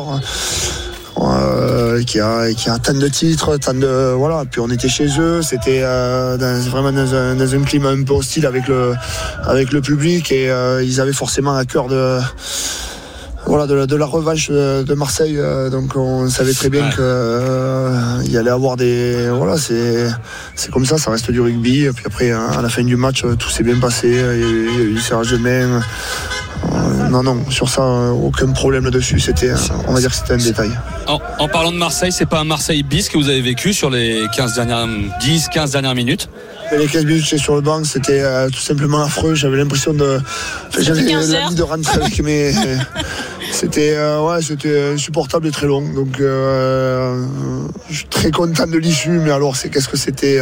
Euh, 1.18 2.02
qui 2.04 2.20
a 2.20 2.52
qui 2.54 2.70
a 2.70 2.78
tant 2.80 2.94
de 2.94 3.08
titres, 3.08 3.58
tant 3.58 3.74
de 3.74 4.14
voilà. 4.16 4.44
Puis 4.50 4.62
on 4.62 4.70
était 4.70 4.90
chez 4.90 5.08
eux, 5.20 5.42
c'était 5.42 5.82
euh, 5.84 6.38
dans- 6.38 6.70
vraiment 6.70 6.92
dans 6.92 7.14
un, 7.14 7.36
dans 7.36 7.56
un 7.56 7.62
climat 7.64 7.90
un 7.90 8.04
peu 8.04 8.14
hostile 8.14 8.46
avec 8.46 8.68
le 8.68 8.94
avec 9.46 9.72
le 9.72 9.82
public 9.82 10.32
et 10.32 10.50
euh, 10.50 10.84
ils 10.84 11.02
avaient 11.02 11.14
forcément 11.14 11.56
à 11.56 11.66
cœur 11.66 11.88
de 11.88 12.20
voilà 13.46 13.66
de, 13.68 13.74
la- 13.74 13.88
de 13.88 13.96
la 13.96 14.06
revanche 14.06 14.50
de, 14.52 14.94
Marseille. 14.94 15.38
euh, 15.40 15.70
donc 15.70 15.96
on 15.96 16.30
savait 16.30 16.54
très 16.54 16.70
bien 16.70 16.84
Ouais. 16.86 16.90
que 16.96 17.02
euh, 17.02 18.22
il 18.26 18.32
y 18.32 18.38
allait 18.38 18.52
avoir 18.52 18.76
des 18.78 19.30
voilà 19.30 19.58
c'est 19.58 20.08
c'est 20.56 20.72
comme 20.72 20.86
ça, 20.86 20.98
ça 20.98 21.10
reste 21.12 21.32
du 21.32 21.42
rugby. 21.42 21.86
Et 21.86 21.92
puis 21.92 22.06
après 22.06 22.32
hein, 22.32 22.48
à 22.58 22.62
la 22.62 22.70
fin 22.70 22.84
du 22.84 22.96
match 22.96 23.24
tout 23.40 23.50
s'est 23.50 23.64
bien 23.64 23.80
passé, 23.80 24.08
il 24.10 24.16
y 24.16 24.20
a 24.20 24.34
eu, 24.36 24.70
il 24.74 24.78
y 24.78 24.82
a 24.82 24.86
eu 24.86 24.94
du 24.94 25.00
serrage 25.02 25.32
de 25.32 25.38
main. 25.38 25.82
Euh, 26.66 27.08
non 27.10 27.24
non 27.24 27.38
sur 27.50 27.70
ça 27.70 27.82
euh, 27.82 28.10
aucun 28.10 28.52
problème 28.52 28.84
là-dessus. 28.86 29.20
C'était 29.20 29.52
on 29.88 29.94
va 29.94 30.00
dire 30.00 30.10
que 30.10 30.16
c'était 30.16 30.34
un 30.34 30.38
détail. 30.38 30.72
En, 31.08 31.20
en 31.40 31.48
parlant 31.48 31.72
de 31.72 31.78
Marseille, 31.78 32.12
c'est 32.12 32.26
pas 32.28 32.40
un 32.40 32.44
Marseille 32.44 32.84
bis 32.84 33.10
que 33.10 33.18
vous 33.18 33.30
avez 33.30 33.42
vécu 33.42 33.74
sur 33.74 33.90
les 33.90 34.24
15 34.36 34.56
dernières, 34.56 34.88
10, 35.22 35.48
15 35.50 35.72
dernières 35.72 35.96
minutes? 35.96 36.30
Les 36.78 36.86
15 36.86 37.06
minutes 37.06 37.24
j'étais 37.24 37.38
sur 37.42 37.56
le 37.56 37.62
banc, 37.62 37.84
c'était 37.84 38.22
euh, 38.22 38.48
tout 38.50 38.60
simplement 38.60 39.02
affreux. 39.02 39.34
J'avais 39.34 39.58
l'impression 39.58 39.94
de. 39.94 40.20
enfin, 40.68 40.82
J'avais 40.82 41.04
15 41.06 41.34
heures. 41.34 41.44
l'envie 41.46 41.56
de 41.56 41.64
rentrer 41.64 42.00
avec 42.02 42.20
mes. 42.24 42.54
C'était 43.52 43.96
euh, 43.96 44.22
ouais, 44.22 44.42
c'était 44.44 44.92
insupportable 44.94 45.48
et 45.48 45.52
très 45.52 45.66
long. 45.66 45.82
Donc 45.82 46.20
euh, 46.20 47.26
je 47.90 47.96
suis 47.96 48.08
très 48.08 48.30
content 48.32 48.68
de 48.68 48.78
l'issue, 48.78 49.10
mais 49.18 49.32
alors 49.32 49.56
c'est 49.56 49.70
qu'est-ce 49.70 49.90
que 49.90 49.98
c'était 49.98 50.42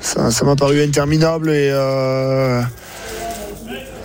Ça 0.00 0.30
ça 0.30 0.44
m'a 0.46 0.56
paru 0.56 0.82
interminable 0.82 1.50
et. 1.50 1.70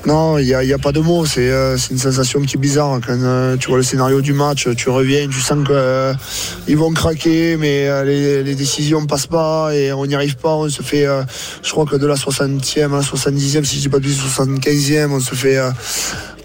Euh, 0.07 0.13
non, 0.13 0.37
il 0.37 0.45
n'y 0.45 0.53
a, 0.53 0.63
il 0.63 0.69
y 0.69 0.73
a 0.73 0.77
pas 0.77 0.91
de 0.91 0.99
mots. 0.99 1.25
C'est 1.25 1.49
euh, 1.49 1.77
c'est 1.77 1.91
une 1.91 1.99
sensation 1.99 2.41
qui 2.41 2.57
est 2.57 2.59
bizarre. 2.59 2.99
Quand 3.05 3.17
euh, 3.21 3.57
tu 3.57 3.67
vois 3.67 3.77
le 3.77 3.83
scénario 3.83 4.21
du 4.21 4.33
match, 4.33 4.67
tu 4.75 4.89
reviens, 4.89 5.27
tu 5.27 5.39
sens 5.39 5.59
qu'ils 5.67 6.77
vont 6.77 6.91
craquer, 6.91 7.57
mais 7.57 7.87
euh, 7.87 8.43
les, 8.43 8.55
décisions 8.55 9.05
passent 9.05 9.27
pas 9.27 9.73
et 9.73 9.93
on 9.93 10.05
n'y 10.05 10.15
arrive 10.15 10.37
pas. 10.37 10.55
On 10.55 10.69
se 10.69 10.81
fait, 10.81 11.05
euh, 11.05 11.23
je 11.63 11.71
crois 11.71 11.85
que 11.85 11.95
de 11.95 12.07
la 12.07 12.15
60e 12.15 12.85
à 12.85 12.97
la 12.97 13.01
70e, 13.01 13.63
si 13.63 13.75
je 13.77 13.81
dis 13.81 13.89
pas 13.89 13.99
de 13.99 14.03
bêtises, 14.03 14.21
75e, 14.21 15.11
on 15.11 15.19
se 15.19 15.35
fait 15.35 15.57
euh, 15.57 15.69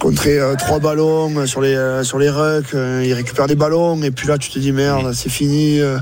contrer 0.03 0.37
euh, 0.41 0.57
trois 0.57 0.81
ballons 0.81 1.33
euh, 1.37 1.47
sur 1.47 1.61
les, 1.61 1.77
euh, 1.77 2.03
sur 2.03 2.19
les 2.19 2.29
rucks. 2.29 2.75
euh, 2.75 3.05
ils 3.07 3.15
récupèrent 3.15 3.47
des 3.47 3.55
ballons 3.55 4.03
et 4.03 4.11
puis 4.11 4.27
là, 4.27 4.37
tu 4.37 4.51
te 4.51 4.59
dis 4.59 4.73
merde, 4.73 5.13
c'est 5.15 5.29
fini, 5.29 5.79
euh, 5.81 5.97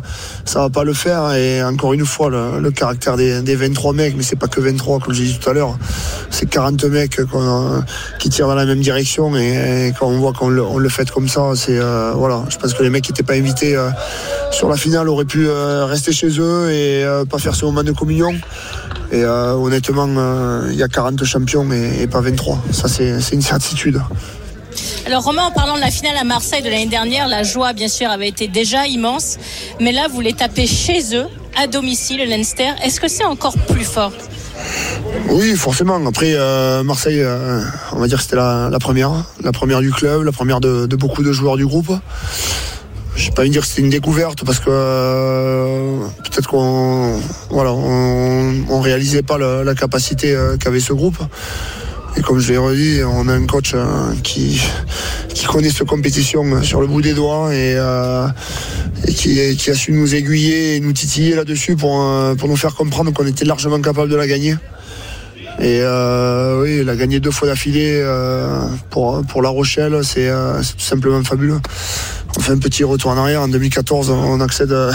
ça 0.46 0.60
va 0.60 0.70
pas 0.70 0.84
le 0.84 0.94
faire. 0.94 1.34
Et 1.34 1.62
encore 1.62 1.92
une 1.92 2.06
fois, 2.06 2.30
le, 2.30 2.60
le 2.60 2.70
caractère 2.70 3.18
des, 3.18 3.42
des 3.42 3.56
23 3.56 3.92
mecs, 3.92 4.16
mais 4.16 4.22
c'est 4.22 4.36
pas 4.36 4.48
que 4.48 4.58
23, 4.58 5.00
comme 5.00 5.12
j'ai 5.12 5.24
dit 5.24 5.38
tout 5.38 5.50
à 5.50 5.52
l'heure, 5.52 5.76
c'est 6.30 6.48
40 6.48 6.82
mecs 6.84 7.20
qui 8.18 8.30
tirent 8.30 8.48
dans 8.48 8.54
la 8.54 8.64
même 8.64 8.80
direction 8.80 9.36
et, 9.36 9.88
et 9.88 9.92
quand 9.98 10.06
on 10.06 10.18
voit 10.18 10.32
qu'on 10.32 10.48
le, 10.48 10.62
on 10.62 10.78
le 10.78 10.88
fait 10.88 11.10
comme 11.10 11.28
ça, 11.28 11.52
c'est 11.54 11.78
euh, 11.78 12.12
voilà. 12.14 12.42
Je 12.48 12.56
pense 12.56 12.72
que 12.72 12.82
les 12.82 12.88
mecs 12.88 13.04
qui 13.04 13.12
n'étaient 13.12 13.22
pas 13.22 13.34
invités 13.34 13.76
euh, 13.76 13.90
sur 14.50 14.70
la 14.70 14.78
finale 14.78 15.10
auraient 15.10 15.26
pu 15.26 15.46
euh, 15.46 15.84
rester 15.84 16.12
chez 16.12 16.30
eux 16.38 16.70
et 16.70 17.04
euh, 17.04 17.26
pas 17.26 17.36
faire 17.38 17.54
ce 17.54 17.66
moment 17.66 17.82
de 17.82 17.92
communion. 17.92 18.32
Et 19.12 19.22
euh, 19.24 19.54
honnêtement, 19.54 20.08
euh, 20.08 20.68
il 20.70 20.78
y 20.78 20.82
a 20.82 20.88
40 20.88 21.24
champions 21.24 21.70
et, 21.72 22.02
et 22.02 22.06
pas 22.06 22.20
23. 22.20 22.58
Ça, 22.72 22.88
c'est 22.88 23.32
une 23.32 23.42
certitude. 23.42 24.00
Alors 25.06 25.24
Romain, 25.24 25.44
en 25.44 25.50
parlant 25.50 25.74
de 25.76 25.80
la 25.80 25.90
finale 25.90 26.16
à 26.16 26.24
Marseille 26.24 26.62
de 26.62 26.68
l'année 26.68 26.86
dernière, 26.86 27.26
la 27.26 27.42
joie 27.42 27.72
bien 27.72 27.88
sûr 27.88 28.08
avait 28.08 28.28
été 28.28 28.48
déjà 28.48 28.86
immense, 28.86 29.38
mais 29.80 29.92
là 29.92 30.06
vous 30.08 30.20
les 30.20 30.34
tapez 30.34 30.66
chez 30.66 31.16
eux, 31.16 31.26
à 31.56 31.66
domicile, 31.66 32.18
le 32.18 32.26
Leinster. 32.26 32.70
Est-ce 32.84 33.00
que 33.00 33.08
c'est 33.08 33.24
encore 33.24 33.56
plus 33.68 33.84
fort? 33.84 34.12
Oui, 35.30 35.56
forcément. 35.56 36.04
Après, 36.06 36.34
euh, 36.34 36.82
Marseille, 36.82 37.20
euh, 37.20 37.62
on 37.92 37.98
va 37.98 38.06
dire 38.06 38.18
que 38.18 38.24
c'était 38.24 38.36
la, 38.36 38.68
la 38.70 38.78
première. 38.78 39.10
La 39.42 39.52
première 39.52 39.80
du 39.80 39.90
club, 39.90 40.22
la 40.22 40.32
première 40.32 40.60
de, 40.60 40.86
de 40.86 40.96
beaucoup 40.96 41.22
de 41.22 41.32
joueurs 41.32 41.56
du 41.56 41.66
groupe. 41.66 41.92
Je 43.20 43.26
vais 43.26 43.32
pas 43.32 43.46
dire 43.46 43.60
que 43.60 43.68
c'était 43.68 43.82
une 43.82 43.90
découverte 43.90 44.46
parce 44.46 44.60
que 44.60 44.70
euh, 44.70 45.98
peut-être 46.24 46.48
qu'on 46.48 47.20
voilà, 47.50 47.70
on, 47.70 48.80
réalisait 48.80 49.22
pas 49.22 49.36
la, 49.36 49.74
capacité 49.74 50.34
euh, 50.34 50.56
qu'avait 50.56 50.80
ce 50.80 50.94
groupe. 50.94 51.18
Et 52.16 52.22
comme 52.22 52.38
je 52.38 52.50
l'ai 52.50 52.56
redit, 52.56 53.00
on 53.04 53.28
a 53.28 53.34
un 53.34 53.44
coach 53.44 53.72
euh, 53.74 54.14
qui, 54.22 54.62
qui 55.34 55.44
connaît 55.44 55.68
cette 55.68 55.86
compétition 55.86 56.62
sur 56.62 56.80
le 56.80 56.86
bout 56.86 57.02
des 57.02 57.12
doigts 57.12 57.54
et, 57.54 57.76
qui, 59.14 59.70
a 59.70 59.74
su 59.74 59.92
nous 59.92 60.14
aiguiller 60.14 60.76
et 60.76 60.80
nous 60.80 60.94
titiller 60.94 61.34
là-dessus 61.34 61.76
pour, 61.76 62.02
pour 62.38 62.48
nous 62.48 62.56
faire 62.56 62.74
comprendre 62.74 63.12
qu'on 63.12 63.26
était 63.26 63.44
largement 63.44 63.82
capable 63.82 64.08
de 64.08 64.16
la 64.16 64.26
gagner. 64.26 64.56
Et 65.60 65.82
oui, 66.58 66.84
la 66.84 66.96
gagner 66.96 67.20
deux 67.20 67.30
fois 67.30 67.48
d'affilée 67.48 68.02
pour, 68.88 69.22
pour 69.26 69.42
La 69.42 69.50
Rochelle, 69.50 70.00
c'est 70.04 70.30
c'est 70.62 70.76
tout 70.76 70.84
simplement 70.84 71.22
fabuleux. 71.22 71.60
On 72.36 72.40
fait 72.40 72.52
un 72.52 72.58
petit 72.58 72.84
retour 72.84 73.10
en 73.10 73.16
arrière. 73.18 73.42
En 73.42 73.48
2014, 73.48 74.10
on 74.10 74.40
accède 74.40 74.72
euh, 74.72 74.92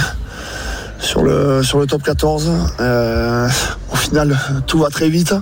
sur 1.00 1.22
le, 1.24 1.63
sur 1.63 1.80
le 1.80 1.86
top 1.86 2.04
14. 2.04 2.51
Euh, 2.80 3.48
au 3.92 3.96
final, 3.96 4.38
tout 4.68 4.80
va 4.80 4.89
très 4.89 5.10
vite. 5.10 5.34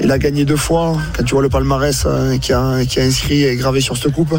Il 0.00 0.10
a 0.10 0.18
gagné 0.18 0.44
deux 0.44 0.56
fois. 0.56 0.96
Quand 1.16 1.24
tu 1.24 1.34
vois 1.34 1.42
le 1.42 1.48
palmarès 1.48 2.04
euh, 2.06 2.38
qui, 2.38 2.52
a, 2.52 2.84
qui 2.88 3.00
a 3.00 3.04
inscrit 3.04 3.44
et 3.44 3.56
gravé 3.56 3.80
sur 3.80 3.96
cette 3.96 4.12
coupe, 4.12 4.34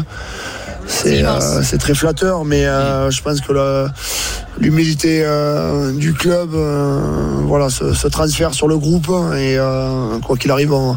c'est 0.86 1.24
euh, 1.24 1.62
très 1.78 1.94
flatteur. 1.94 2.44
Mais 2.44 2.66
euh, 2.66 3.10
je 3.10 3.22
pense 3.22 3.40
que 3.40 3.52
la- 3.52 3.88
l'humilité 4.58 5.22
euh, 5.22 5.92
du 5.92 6.12
club 6.12 6.50
euh, 6.54 7.00
voilà, 7.42 7.68
se, 7.70 8.06
transfère 8.08 8.54
sur 8.54 8.68
le 8.68 8.78
groupe. 8.78 9.08
Et 9.36 9.56
euh, 9.58 10.18
quoi 10.20 10.36
qu'il 10.36 10.50
arrive, 10.50 10.72
on, 10.72 10.96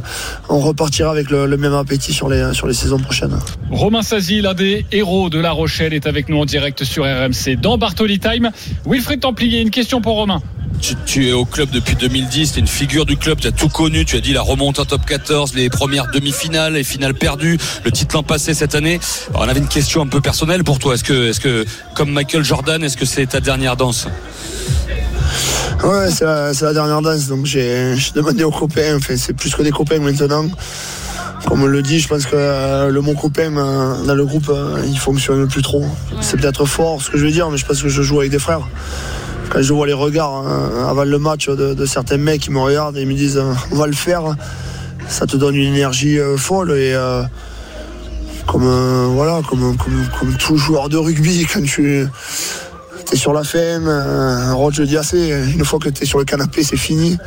repartira 0.50 1.12
avec 1.12 1.30
le, 1.30 1.46
le 1.46 1.58
même 1.58 1.74
appétit 1.74 2.13
sur 2.13 2.30
les, 2.30 2.54
sur 2.54 2.68
les 2.68 2.74
saisons 2.74 3.00
prochaines. 3.00 3.38
Romain 3.72 4.01
Sazi, 4.01 4.42
l'un 4.42 4.54
des 4.54 4.86
héros 4.92 5.30
de 5.30 5.39
La 5.39 5.51
Rochelle, 5.51 5.94
est 5.94 6.08
avec 6.08 6.30
nous 6.30 6.38
en 6.38 6.46
direct 6.46 6.84
sur 6.84 7.04
RMC 7.04 7.56
dans 7.60 7.78
Bartoli 7.78 8.20
Time. 8.20 8.51
Wilfried 8.86 9.22
Templier, 9.22 9.62
une 9.62 9.72
question 9.72 10.01
pour 10.01 10.16
Romain. 10.16 10.42
Tu, 10.82 10.96
tu 11.06 11.28
es 11.28 11.34
au 11.34 11.46
club 11.46 11.70
depuis 11.72 11.96
2010, 11.96 12.54
tu 12.54 12.58
es 12.58 12.62
une 12.62 12.68
figure 12.68 13.06
du 13.06 13.18
club, 13.18 13.40
tu 13.40 13.48
as 13.48 13.52
tout 13.52 13.70
connu, 13.70 14.06
tu 14.06 14.16
as 14.16 14.22
dit 14.22 14.34
la 14.34 14.42
remontée 14.42 14.82
en 14.82 14.86
top 14.86 15.06
14, 15.06 15.54
les 15.54 15.70
premières 15.70 16.08
demi-finales, 16.12 16.74
les 16.74 16.84
finales 16.84 17.14
perdues, 17.14 17.58
le 17.84 17.92
titre 17.92 18.16
l'an 18.16 18.24
passé 18.24 18.54
cette 18.54 18.76
année. 18.76 19.00
Alors, 19.30 19.44
on 19.44 19.50
avait 19.50 19.60
une 19.60 19.68
question 19.68 20.02
un 20.02 20.08
peu 20.08 20.22
personnelle 20.22 20.64
pour 20.64 20.80
toi. 20.80 20.96
Est-ce 20.96 21.04
que, 21.04 21.30
est-ce 21.30 21.40
que, 21.40 21.66
comme 21.96 22.12
Michael 22.12 22.44
Jordan, 22.44 22.84
est-ce 22.84 22.98
que 22.98 23.06
c'est 23.06 23.26
ta 23.26 23.40
dernière 23.40 23.76
danse? 23.76 24.08
Ouais, 25.84 26.12
c'est 26.12 26.26
la, 26.26 26.74
dernière 26.74 27.02
danse, 27.02 27.28
donc 27.28 27.46
j'ai 27.46 27.96
j'ai 27.96 28.12
demandé 28.12 28.44
aux 28.44 28.52
copains, 28.52 28.98
enfin, 28.98 29.16
c'est 29.16 29.34
plus 29.34 29.56
que 29.56 29.62
des 29.62 29.72
copains 29.72 30.00
maintenant. 30.00 30.46
Comme 31.46 31.64
on 31.64 31.68
le 31.68 31.82
dit, 31.82 32.00
je 32.00 32.08
pense 32.08 32.26
que 32.26 32.36
euh, 32.36 32.90
le 32.90 33.02
mot 33.02 33.14
copain 33.14 33.56
euh, 33.56 34.04
dans 34.04 34.16
le 34.16 34.26
groupe, 34.26 34.50
euh, 34.50 34.84
il 34.86 35.00
fonctionne 35.00 35.48
plus 35.48 35.62
trop. 35.62 35.86
C'est 36.22 36.40
peut-être 36.40 36.66
fort 36.66 37.02
ce 37.02 37.10
que 37.10 37.18
je 37.18 37.26
veux 37.26 37.32
dire, 37.32 37.50
mais 37.50 37.58
je 37.58 37.66
pense 37.66 37.82
que 37.82 37.90
je 37.90 38.02
joue 38.02 38.20
avec 38.20 38.32
des 38.32 38.40
frères. 38.40 38.68
Quand 39.50 39.63
je 39.63 39.74
vois 39.74 39.88
les 39.88 39.94
regards 39.94 40.44
euh, 40.46 40.88
avant 40.88 41.03
le 41.03 41.18
match 41.18 41.50
de, 41.50 41.86
certains 41.86 42.18
mecs 42.18 42.41
qui 42.41 42.51
me 42.51 42.60
regardent 42.60 42.98
et 42.98 43.06
me 43.06 43.13
disent 43.13 43.38
euh, 43.38 43.51
on 43.72 43.75
va 43.75 43.88
le 43.88 43.94
faire, 43.94 44.36
ça 45.08 45.25
te 45.25 45.38
donne 45.38 45.56
une 45.56 45.74
énergie 45.74 46.20
euh, 46.20 46.38
folle 46.38 46.72
et 46.72 46.94
euh, 46.94 47.24
comme 48.46 48.65
voilà, 49.15 49.41
comme, 49.48 49.75
comme, 49.77 50.36
tout 50.38 50.58
joueur 50.58 50.89
de 50.89 50.98
rugby, 50.98 51.46
quand 51.53 51.63
tu 51.63 52.08
T'es 53.06 53.15
sur 53.15 53.34
la 53.34 53.44
fin, 53.44 53.79
je 54.72 54.84
dis 54.84 54.96
assez, 54.96 55.32
une 55.56 55.65
fois 55.65 55.79
que 55.79 55.89
t'es 55.89 56.06
sur 56.06 56.20
le 56.20 56.25
canapé, 56.25 56.62
c'est 56.62 56.77
fini. 56.77 57.18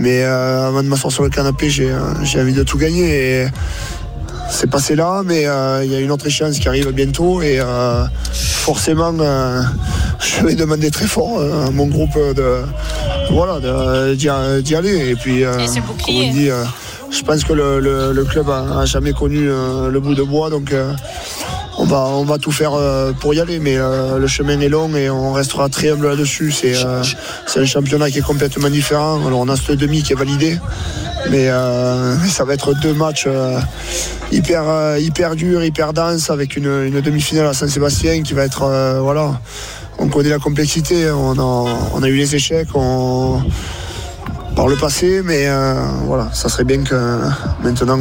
Mais 0.00 0.24
avant 0.24 0.82
de 0.82 0.88
m'asseoir 0.88 1.12
sur 1.12 1.22
le 1.22 1.28
canapé, 1.28 1.70
j'ai 1.70 1.92
envie 2.40 2.52
de 2.52 2.64
tout 2.64 2.78
gagner. 2.78 3.46
C'est 4.50 4.68
passé 4.68 4.96
là, 4.96 5.22
mais 5.24 5.42
il 5.84 5.92
y 5.92 5.94
a 5.94 6.00
une 6.00 6.10
autre 6.10 6.26
échéance 6.26 6.58
qui 6.58 6.66
arrive 6.66 6.90
bientôt. 6.90 7.42
Et 7.42 7.60
forcément, 8.32 9.12
je 10.22 10.44
vais 10.46 10.54
demander 10.54 10.90
très 10.90 11.06
fort 11.06 11.38
euh, 11.38 11.66
à 11.66 11.70
mon 11.70 11.86
groupe 11.86 12.14
de 12.36 12.62
voilà 13.30 13.58
d'y 14.14 14.28
aller. 14.74 15.10
Et 15.10 15.14
puis, 15.16 15.44
euh, 15.44 15.52
comme 16.04 16.14
on 16.16 16.32
dit, 16.32 16.50
euh, 16.50 16.64
je 17.10 17.22
pense 17.22 17.44
que 17.44 17.52
le, 17.52 17.80
le- 17.80 18.12
le 18.12 18.24
club 18.24 18.48
a, 18.50 18.80
a 18.80 18.84
jamais 18.86 19.12
connu 19.12 19.48
euh, 19.48 19.88
le 19.90 20.00
bout 20.00 20.14
de 20.14 20.22
bois. 20.22 20.50
Donc, 20.50 20.72
on 21.78 21.84
va, 21.84 21.98
on 22.08 22.24
va 22.24 22.36
tout 22.38 22.52
faire 22.52 22.72
pour 23.20 23.32
y 23.32 23.40
aller, 23.40 23.58
mais 23.58 23.76
le 23.76 24.26
chemin 24.26 24.60
est 24.60 24.68
long 24.68 24.94
et 24.94 25.08
on 25.08 25.32
restera 25.32 25.68
très 25.70 25.90
humble 25.90 26.08
là-dessus. 26.08 26.52
C'est 26.52 26.74
c'est 27.46 27.60
un 27.60 27.64
championnat 27.64 28.10
qui 28.10 28.18
est 28.18 28.22
complètement 28.22 28.68
différent. 28.68 29.24
Alors 29.26 29.40
on 29.40 29.48
a 29.48 29.56
ce 29.56 29.72
demi 29.72 30.02
qui 30.02 30.12
est 30.12 30.16
validé, 30.16 30.58
mais 31.30 31.48
ça 32.28 32.44
va 32.44 32.52
être 32.54 32.74
deux 32.82 32.92
matchs 32.92 33.26
hyper, 34.30 34.98
hyper 34.98 35.36
durs, 35.36 35.64
hyper 35.64 35.92
denses, 35.94 36.28
avec 36.28 36.56
une, 36.56 36.66
une 36.86 37.00
demi-finale 37.00 37.46
à 37.46 37.54
Saint-Sébastien 37.54 38.22
qui 38.22 38.34
va 38.34 38.44
être 38.44 38.98
voilà. 39.00 39.40
On 40.02 40.08
connaît 40.08 40.30
la 40.30 40.38
complexité, 40.38 41.10
on 41.10 42.02
a, 42.02 42.08
eu 42.08 42.16
les 42.16 42.34
échecs, 42.34 42.68
par 44.56 44.66
le 44.66 44.74
passé, 44.76 45.20
mais 45.24 45.46
euh, 45.46 45.74
voilà, 46.06 46.28
ça 46.32 46.48
serait 46.48 46.64
bien 46.64 46.82
que 46.82 46.94
maintenant 47.62 47.98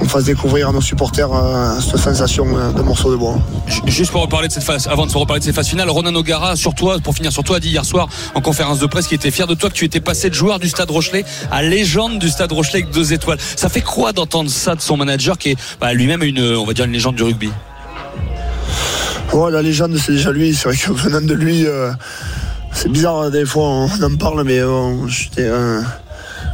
on, 0.00 0.04
fasse 0.06 0.24
découvrir 0.24 0.70
à 0.70 0.72
nos 0.72 0.80
supporters 0.80 1.28
euh, 1.32 1.78
cette 1.80 1.98
sensation 1.98 2.46
de 2.72 2.82
morceau 2.82 3.10
de 3.10 3.16
bois. 3.16 3.38
Ju- 3.66 3.82
Juste 3.86 4.10
pour 4.10 4.22
reparler 4.22 4.48
de 4.48 4.52
cette 4.52 4.62
phase, 4.64 4.88
avant 4.88 5.04
de 5.06 5.10
se 5.10 5.18
reparler 5.18 5.40
de 5.40 5.44
cette 5.44 5.54
phase 5.54 5.68
finale, 5.68 5.90
Ronan 5.90 6.14
O'Gara, 6.14 6.56
sur 6.56 6.74
toi, 6.74 6.96
pour 6.98 7.14
finir 7.14 7.30
sur 7.32 7.44
toi, 7.44 7.58
a 7.58 7.60
dit 7.60 7.68
hier 7.68 7.84
soir 7.84 8.08
en 8.34 8.40
conférence 8.40 8.78
de 8.78 8.86
presse 8.86 9.06
qu'il 9.06 9.16
était 9.16 9.30
fier 9.30 9.46
de 9.46 9.54
toi, 9.54 9.68
que 9.68 9.74
tu 9.74 9.84
étais 9.84 10.00
passé 10.00 10.30
de 10.30 10.34
joueur 10.34 10.58
du 10.58 10.68
Stade 10.68 10.90
Rochelet 10.90 11.24
à 11.52 11.62
légende 11.62 12.18
du 12.18 12.30
Stade 12.30 12.50
Rochelet 12.52 12.80
avec 12.80 12.90
deux 12.90 13.12
étoiles. 13.12 13.38
Ça 13.56 13.68
fait 13.68 13.82
quoi 13.82 14.12
d'entendre 14.12 14.50
ça 14.50 14.74
de 14.74 14.80
son 14.80 14.96
manager 14.96 15.36
qui 15.38 15.50
est 15.50 15.56
bah, 15.80 15.92
lui-même 15.92 16.22
une, 16.22 16.40
on 16.56 16.64
va 16.64 16.72
une 16.84 16.92
légende 16.92 17.14
du 17.16 17.22
rugby? 17.22 17.50
Ouais, 19.32 19.50
la 19.50 19.62
légende, 19.62 19.96
c'est 19.98 20.12
déjà 20.12 20.32
lui. 20.32 20.54
C'est 20.54 20.68
vrai 20.68 20.76
que 20.76 20.92
venant 20.92 21.20
de 21.20 21.34
lui, 21.34 21.66
euh, 21.66 21.90
c'est 22.72 22.88
bizarre, 22.90 23.30
des 23.30 23.44
fois 23.44 23.64
on 23.64 24.02
en 24.02 24.16
parle, 24.16 24.42
mais 24.44 24.62
bon, 24.62 25.06
j'étais, 25.06 25.46
euh, 25.46 25.80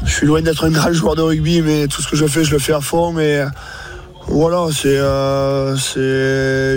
je 0.04 0.12
suis 0.12 0.26
loin 0.26 0.42
d'être 0.42 0.64
un 0.64 0.70
grand 0.70 0.92
joueur 0.92 1.14
de 1.14 1.22
rugby, 1.22 1.62
mais 1.62 1.86
tout 1.86 2.02
ce 2.02 2.08
que 2.08 2.16
je 2.16 2.26
fais, 2.26 2.44
je 2.44 2.50
le 2.50 2.58
fais 2.58 2.72
à 2.72 2.80
fond. 2.80 3.12
Mais 3.12 3.38
euh, 3.38 3.46
voilà, 4.26 4.66
c'est 4.72 4.96
euh, 4.98 5.76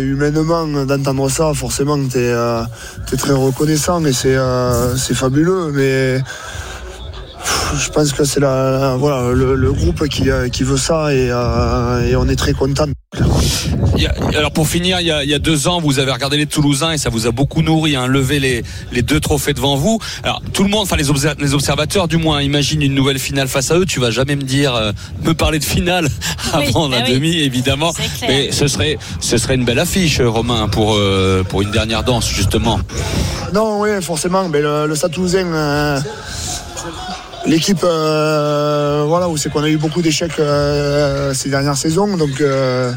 humainement 0.04 0.68
d'entendre 0.86 1.30
ça, 1.30 1.54
forcément, 1.54 1.98
tu 2.08 2.18
es, 2.20 3.18
très 3.18 3.34
reconnaissant 3.34 4.04
et 4.06 4.14
c'est 4.14 4.36
euh, 4.36 4.96
c'est 4.96 5.16
fabuleux. 5.16 5.72
Mais 5.74 6.22
je 7.76 7.90
pense 7.90 8.12
que 8.14 8.24
c'est 8.24 8.40
voilà, 8.40 9.32
le, 9.34 9.56
le 9.56 9.72
groupe 9.74 10.08
qui, 10.08 10.30
euh, 10.30 10.50
qui 10.50 10.64
veut 10.64 10.78
ça 10.78 11.14
et, 11.14 11.30
euh, 11.32 12.02
et 12.02 12.16
on 12.16 12.28
est 12.28 12.36
très 12.36 12.54
content. 12.54 12.86
Alors 14.36 14.52
pour 14.52 14.68
finir, 14.68 15.00
il 15.02 15.08
y, 15.08 15.12
a, 15.12 15.24
il 15.24 15.30
y 15.30 15.34
a 15.34 15.40
deux 15.40 15.68
ans, 15.68 15.80
vous 15.82 16.00
avez 16.00 16.12
regardé 16.12 16.38
les 16.38 16.46
Toulousains 16.46 16.92
et 16.92 16.98
ça 16.98 17.10
vous 17.10 17.26
a 17.28 17.32
beaucoup 17.32 17.62
nourri, 17.62 17.96
hein, 17.96 18.06
lever 18.08 18.40
les, 18.40 18.64
les 18.92 19.02
deux 19.02 19.20
trophées 19.20 19.54
devant 19.54 19.76
vous. 19.76 20.00
Alors 20.24 20.42
tout 20.54 20.64
le 20.64 20.70
monde, 20.70 20.84
enfin 20.84 20.96
les, 20.98 21.10
obser- 21.10 21.34
les 21.40 21.54
observateurs 21.54 22.08
du 22.08 22.18
moins, 22.18 22.42
imaginent 22.42 22.82
une 22.84 22.94
nouvelle 22.94 23.20
finale 23.20 23.48
face 23.48 23.72
à 23.72 23.76
eux. 23.78 23.86
Tu 23.86 24.00
vas 24.00 24.12
jamais 24.12 24.36
me 24.36 24.44
dire, 24.44 24.76
euh, 24.76 24.92
me 25.24 25.34
parler 25.34 25.58
de 25.60 25.64
finale 25.64 26.08
avant 26.54 26.90
bah 26.90 27.00
la 27.00 27.06
oui. 27.06 27.14
demi, 27.14 27.38
évidemment. 27.40 27.92
Mais 28.22 28.52
ce 28.52 28.68
serait, 28.68 28.98
ce 29.20 29.38
serait 29.38 29.56
une 29.56 29.66
belle 29.66 29.80
affiche, 29.80 30.22
Romain, 30.22 30.68
pour 30.68 30.94
euh, 30.96 31.44
pour 31.44 31.62
une 31.64 31.72
dernière 31.72 32.04
danse 32.04 32.28
justement. 32.30 32.80
Non, 33.54 33.80
oui, 33.82 33.90
forcément. 34.02 34.48
Mais 34.50 34.62
le, 34.62 34.86
le 34.88 34.96
Stade 34.96 35.12
Toulousain, 35.12 35.46
euh, 35.48 36.00
l'équipe, 37.48 37.84
euh, 37.84 39.06
voilà, 39.08 39.30
où 39.30 39.38
c'est 39.38 39.50
qu'on 39.50 39.64
a 39.64 39.70
eu 39.70 39.78
beaucoup 39.78 40.02
d'échecs 40.02 40.40
euh, 40.40 41.34
ces 41.34 41.50
dernières 41.50 41.78
saisons. 41.78 42.18
Donc 42.18 42.42
euh, 42.42 42.92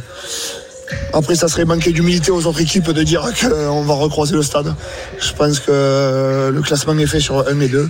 après, 1.13 1.37
ça 1.37 1.49
serait 1.49 1.65
manquer 1.65 1.93
d'humilité 1.93 2.31
aux 2.31 2.47
autres 2.47 2.61
équipes 2.61 2.91
de 2.91 3.03
dire 3.03 3.23
qu'on 3.41 3.83
va 3.83 3.95
recroiser 3.95 4.35
le 4.35 4.43
stade. 4.43 4.75
Je 5.21 5.33
pense 5.33 5.61
que 5.61 6.51
le 6.53 6.63
classement 6.63 6.99
est 6.99 7.07
fait 7.07 7.21
sur 7.21 7.47
1 7.49 7.61
et 7.61 7.69
2. 7.69 7.89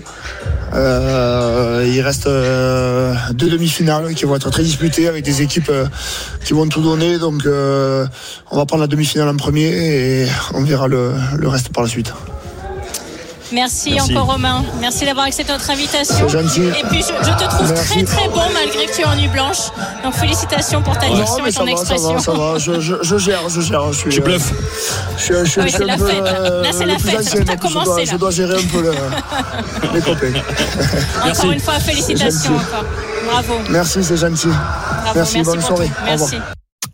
Euh, 0.72 1.84
il 1.92 2.00
reste 2.00 2.26
deux 2.26 3.48
demi-finales 3.48 4.14
qui 4.14 4.24
vont 4.24 4.36
être 4.36 4.50
très 4.50 4.62
disputées 4.62 5.08
avec 5.08 5.24
des 5.24 5.42
équipes 5.42 5.72
qui 6.44 6.52
vont 6.52 6.68
tout 6.68 6.82
donner. 6.82 7.18
Donc 7.18 7.42
on 7.46 8.56
va 8.56 8.66
prendre 8.66 8.82
la 8.82 8.86
demi-finale 8.86 9.28
en 9.28 9.36
premier 9.36 9.68
et 9.68 10.26
on 10.54 10.62
verra 10.62 10.88
le 10.88 11.48
reste 11.48 11.70
par 11.72 11.82
la 11.82 11.88
suite. 11.88 12.12
Merci, 13.52 13.92
Merci. 13.94 14.12
encore 14.16 14.32
Romain. 14.32 14.64
Merci 14.80 15.04
d'avoir 15.06 15.26
accepté 15.26 15.52
notre 15.52 15.68
invitation. 15.70 16.14
C'est 16.28 16.40
gentil. 16.42 16.62
Et 16.66 16.84
puis 16.88 17.00
je, 17.02 17.06
je 17.24 17.30
te 17.36 17.48
trouve 17.48 17.68
Merci. 17.72 18.04
très 18.04 18.04
très 18.04 18.28
bon 18.28 18.42
malgré 18.54 18.86
que 18.86 18.94
tu 18.94 19.00
es 19.02 19.04
en 19.04 19.16
nuit 19.16 19.28
blanche. 19.28 19.58
Donc 20.04 20.14
félicitations 20.14 20.82
pour 20.82 20.96
ta 20.98 21.08
Non, 21.08 21.16
diction 21.16 21.46
et 21.46 21.50
ça 21.52 21.60
ton 21.60 21.66
va, 21.66 21.76
ça 21.76 21.80
expression. 21.82 22.14
va, 22.14 22.20
ça 22.20 22.32
va. 22.32 22.58
Je, 22.58 22.80
je, 22.80 22.94
je 23.02 23.18
gère, 23.18 23.48
je 23.48 23.60
gère. 23.60 23.92
Je 23.92 23.98
suis, 23.98 24.10
Tu 24.10 24.20
euh, 24.20 24.24
bluffes. 24.24 24.52
Je 25.16 25.22
suis, 25.22 25.34
je 25.34 25.44
je 25.44 25.50
suis 25.60 25.70
c'est 25.72 25.84
la 25.84 25.96
peu, 25.96 26.06
fête. 26.06 26.22
euh, 26.24 26.62
Là, 26.62 26.68
c'est 26.72 26.86
la 26.86 26.98
fête. 26.98 27.18
ancien, 27.20 27.42
Tout 27.42 27.50
a 27.50 27.56
donc 27.56 27.68
je 27.68 27.72
commencé, 27.74 27.84
dois, 27.86 27.98
là. 27.98 28.04
je 28.12 28.16
dois 28.16 28.30
gérer 28.30 28.54
un 28.54 28.66
peu 28.72 28.82
le- 28.82 28.92
les 29.94 30.00
copains. 30.00 30.32
Merci. 31.24 31.40
Encore 31.40 31.50
une 31.52 31.60
fois, 31.60 31.74
félicitations 31.80 32.54
encore. 32.56 32.84
Bravo. 33.30 33.54
Merci, 33.70 34.04
c'est 34.04 34.16
gentil. 34.16 34.48
Bravo. 34.48 35.12
Merci, 35.16 35.42
bonne 35.42 35.60
soirée. 35.62 35.90
Merci. 36.04 36.36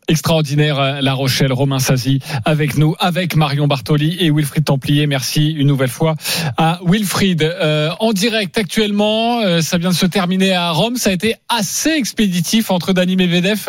Extraordinaire 0.09 0.79
euh, 0.79 1.01
La 1.01 1.14
Rochelle, 1.14 1.53
Romain 1.53 1.79
Sazi 1.79 2.21
avec 2.45 2.77
nous, 2.77 2.95
avec 2.99 3.37
Marion 3.37 3.66
Bartoli 3.66 4.16
et 4.21 4.31
Wilfried 4.31 4.64
Templier. 4.64 5.07
Merci 5.07 5.51
une 5.51 5.66
nouvelle 5.66 5.88
fois 5.90 6.14
à 6.57 6.81
Wilfried. 6.85 7.42
Euh, 7.42 7.90
en 8.01 8.12
direct 8.12 8.57
actuellement, 8.59 9.40
euh, 9.40 9.61
ça 9.61 9.79
vient 9.79 9.90
de 9.90 9.95
se 9.95 10.07
terminer 10.07 10.53
à 10.53 10.71
Rome. 10.71 10.97
Ça 10.97 11.11
a 11.11 11.12
été 11.12 11.37
assez 11.49 11.90
expéditif 11.90 12.71
entre 12.71 12.92
Dani 12.92 13.16
Medvedev 13.16 13.66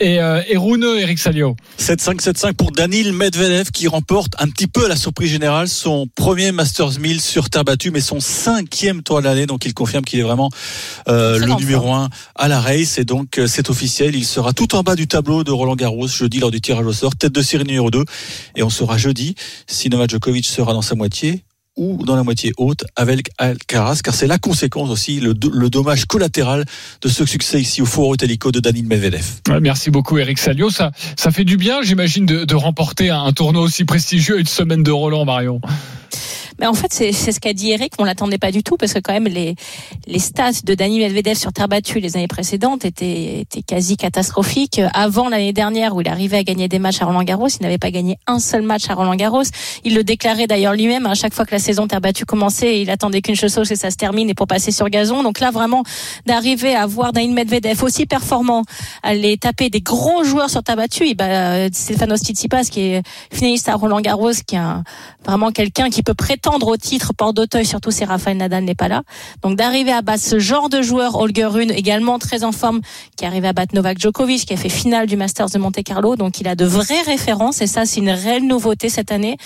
et, 0.00 0.20
euh, 0.20 0.42
et 0.48 0.56
Rune 0.56 0.84
Eric 0.98 1.18
Salio. 1.18 1.56
7-5, 1.78 2.20
7-5 2.20 2.52
pour 2.54 2.72
Danil 2.72 3.12
Medvedev 3.12 3.70
qui 3.70 3.88
remporte 3.88 4.34
un 4.38 4.48
petit 4.48 4.66
peu 4.66 4.86
à 4.86 4.88
la 4.88 4.96
surprise 4.96 5.30
générale 5.30 5.68
son 5.68 6.06
premier 6.14 6.52
Masters 6.52 6.98
1000 6.98 7.20
sur 7.20 7.50
terre 7.50 7.64
battue, 7.64 7.90
mais 7.90 8.00
son 8.00 8.20
cinquième 8.20 9.02
tour 9.02 9.20
de 9.20 9.24
l'année. 9.24 9.46
Donc 9.46 9.64
il 9.64 9.74
confirme 9.74 10.04
qu'il 10.04 10.20
est 10.20 10.24
vraiment 10.24 10.50
euh, 11.08 11.38
le 11.38 11.54
numéro 11.54 11.92
un 11.92 12.08
à 12.34 12.48
la 12.48 12.60
race. 12.60 12.98
Et 12.98 13.04
donc 13.04 13.38
euh, 13.38 13.46
c'est 13.46 13.70
officiel, 13.70 14.14
il 14.14 14.24
sera 14.24 14.52
tout 14.52 14.74
en 14.74 14.82
bas 14.82 14.96
du 14.96 15.06
tableau 15.06 15.44
de 15.44 15.50
Roland 15.50 15.76
Garros 15.78 16.08
jeudi 16.08 16.40
lors 16.40 16.50
du 16.50 16.60
tirage 16.60 16.84
au 16.84 16.92
sort, 16.92 17.16
tête 17.16 17.32
de 17.32 17.40
série 17.40 17.64
numéro 17.64 17.90
2. 17.90 18.04
Et 18.56 18.62
on 18.62 18.68
saura 18.68 18.98
jeudi 18.98 19.34
si 19.66 19.88
Novak 19.88 20.10
Djokovic 20.10 20.46
sera 20.46 20.74
dans 20.74 20.82
sa 20.82 20.94
moitié 20.94 21.44
ou 21.78 22.04
dans 22.04 22.16
la 22.16 22.24
moitié 22.24 22.52
haute 22.58 22.84
avec 22.96 23.30
Alcaraz, 23.38 24.00
car 24.02 24.12
c'est 24.12 24.26
la 24.26 24.38
conséquence 24.38 24.90
aussi, 24.90 25.20
le, 25.20 25.32
dommage 25.32 26.04
collatéral 26.06 26.64
de 27.00 27.08
ce 27.08 27.24
succès 27.24 27.60
ici 27.60 27.80
au 27.80 27.86
Foro 27.86 28.14
Italico 28.14 28.50
de 28.50 28.60
Danil 28.60 28.84
Medvedev. 28.84 29.24
Merci 29.60 29.90
beaucoup 29.90 30.18
Eric 30.18 30.38
Salio, 30.38 30.70
ça, 30.70 30.90
ça 31.16 31.30
fait 31.30 31.44
du 31.44 31.56
bien 31.56 31.80
j'imagine 31.82 32.26
de, 32.26 32.54
remporter 32.58 33.10
un 33.10 33.32
tournoi 33.32 33.62
aussi 33.62 33.84
prestigieux 33.84 34.40
une 34.40 34.46
semaine 34.46 34.82
de 34.82 34.90
Roland 34.90 35.24
Marion. 35.24 35.60
Mais 36.58 36.66
en 36.66 36.74
fait, 36.74 36.92
c'est 36.92 37.12
ce 37.12 37.38
qu'a 37.40 37.52
dit 37.52 37.70
Eric. 37.70 37.92
On 37.98 38.04
l'attendait 38.04 38.38
pas 38.38 38.50
du 38.50 38.62
tout 38.62 38.76
parce 38.76 38.92
que 38.92 38.98
quand 38.98 39.12
même 39.12 39.26
les 39.26 39.54
les 40.06 40.18
stats 40.18 40.62
de 40.64 40.74
Dani 40.74 40.98
Medvedev 40.98 41.36
sur 41.36 41.52
terre 41.52 41.68
battue 41.68 42.00
les 42.00 42.16
années 42.16 42.28
précédentes 42.28 42.84
étaient 42.84 43.40
étaient 43.40 43.62
quasi 43.62 43.96
catastrophiques. 43.96 44.80
Avant 44.94 45.28
l'année 45.28 45.52
dernière 45.52 45.94
où 45.94 46.00
il 46.00 46.08
arrivait 46.08 46.38
à 46.38 46.42
gagner 46.42 46.68
des 46.68 46.78
matchs 46.78 47.00
à 47.02 47.06
Roland 47.06 47.22
Garros, 47.22 47.48
il 47.48 47.62
n'avait 47.62 47.78
pas 47.78 47.90
gagné 47.90 48.18
un 48.26 48.40
seul 48.40 48.62
match 48.62 48.90
à 48.90 48.94
Roland 48.94 49.14
Garros. 49.14 49.44
Il 49.84 49.94
le 49.94 50.02
déclarait 50.02 50.46
d'ailleurs 50.46 50.74
lui-même 50.74 51.06
à 51.06 51.14
chaque 51.14 51.34
fois 51.34 51.44
que 51.44 51.54
la 51.54 51.60
saison 51.60 51.86
terre 51.86 52.00
battue 52.00 52.24
commençait, 52.24 52.80
il 52.80 52.90
attendait 52.90 53.20
qu'une 53.22 53.36
chose, 53.36 53.54
que 53.54 53.74
ça 53.74 53.90
se 53.90 53.96
termine 53.96 54.28
et 54.30 54.34
pour 54.34 54.46
passer 54.46 54.72
sur 54.72 54.88
gazon. 54.88 55.22
Donc 55.22 55.40
là, 55.40 55.50
vraiment 55.50 55.82
d'arriver 56.26 56.74
à 56.74 56.86
voir 56.86 57.12
Dani 57.12 57.32
Medvedev 57.32 57.82
aussi 57.84 58.06
performant, 58.06 58.64
aller 59.02 59.36
taper 59.36 59.70
des 59.70 59.80
gros 59.80 60.24
joueurs 60.24 60.50
sur 60.50 60.62
terre 60.62 60.76
battue. 60.76 61.14
Bah, 61.14 61.68
Stefanos 61.72 62.20
Tsitsipas 62.20 62.64
qui 62.64 62.80
est 62.80 63.02
finaliste 63.32 63.68
à 63.68 63.74
Roland 63.74 64.00
Garros, 64.00 64.32
qui 64.46 64.56
est 64.56 64.58
un, 64.58 64.82
vraiment 65.24 65.52
quelqu'un 65.52 65.90
qui 65.90 66.02
peut 66.02 66.14
prétendre 66.14 66.47
au 66.56 66.76
titre 66.76 67.12
port 67.12 67.34
d'Auteuil, 67.34 67.66
surtout 67.66 67.90
si 67.90 68.04
Rafael 68.04 68.36
Nadal 68.36 68.64
n'est 68.64 68.74
pas 68.74 68.88
là. 68.88 69.02
Donc 69.42 69.56
d'arriver 69.56 69.92
à 69.92 70.02
battre 70.02 70.22
ce 70.22 70.38
genre 70.38 70.68
de 70.68 70.82
joueur, 70.82 71.16
Holger 71.16 71.46
Rune 71.46 71.70
également 71.70 72.18
très 72.18 72.44
en 72.44 72.52
forme, 72.52 72.80
qui 73.16 73.24
arrive 73.24 73.44
à 73.44 73.52
battre 73.52 73.74
Novak 73.74 73.98
Djokovic, 73.98 74.46
qui 74.46 74.54
a 74.54 74.56
fait 74.56 74.68
finale 74.68 75.06
du 75.06 75.16
Masters 75.16 75.50
de 75.50 75.58
Monte 75.58 75.82
Carlo. 75.82 76.16
Donc 76.16 76.40
il 76.40 76.48
a 76.48 76.54
de 76.54 76.64
vraies 76.64 77.02
références 77.02 77.60
et 77.60 77.66
ça 77.66 77.84
c'est 77.84 78.00
une 78.00 78.10
réelle 78.10 78.46
nouveauté 78.46 78.88
cette 78.88 79.12
année. 79.12 79.36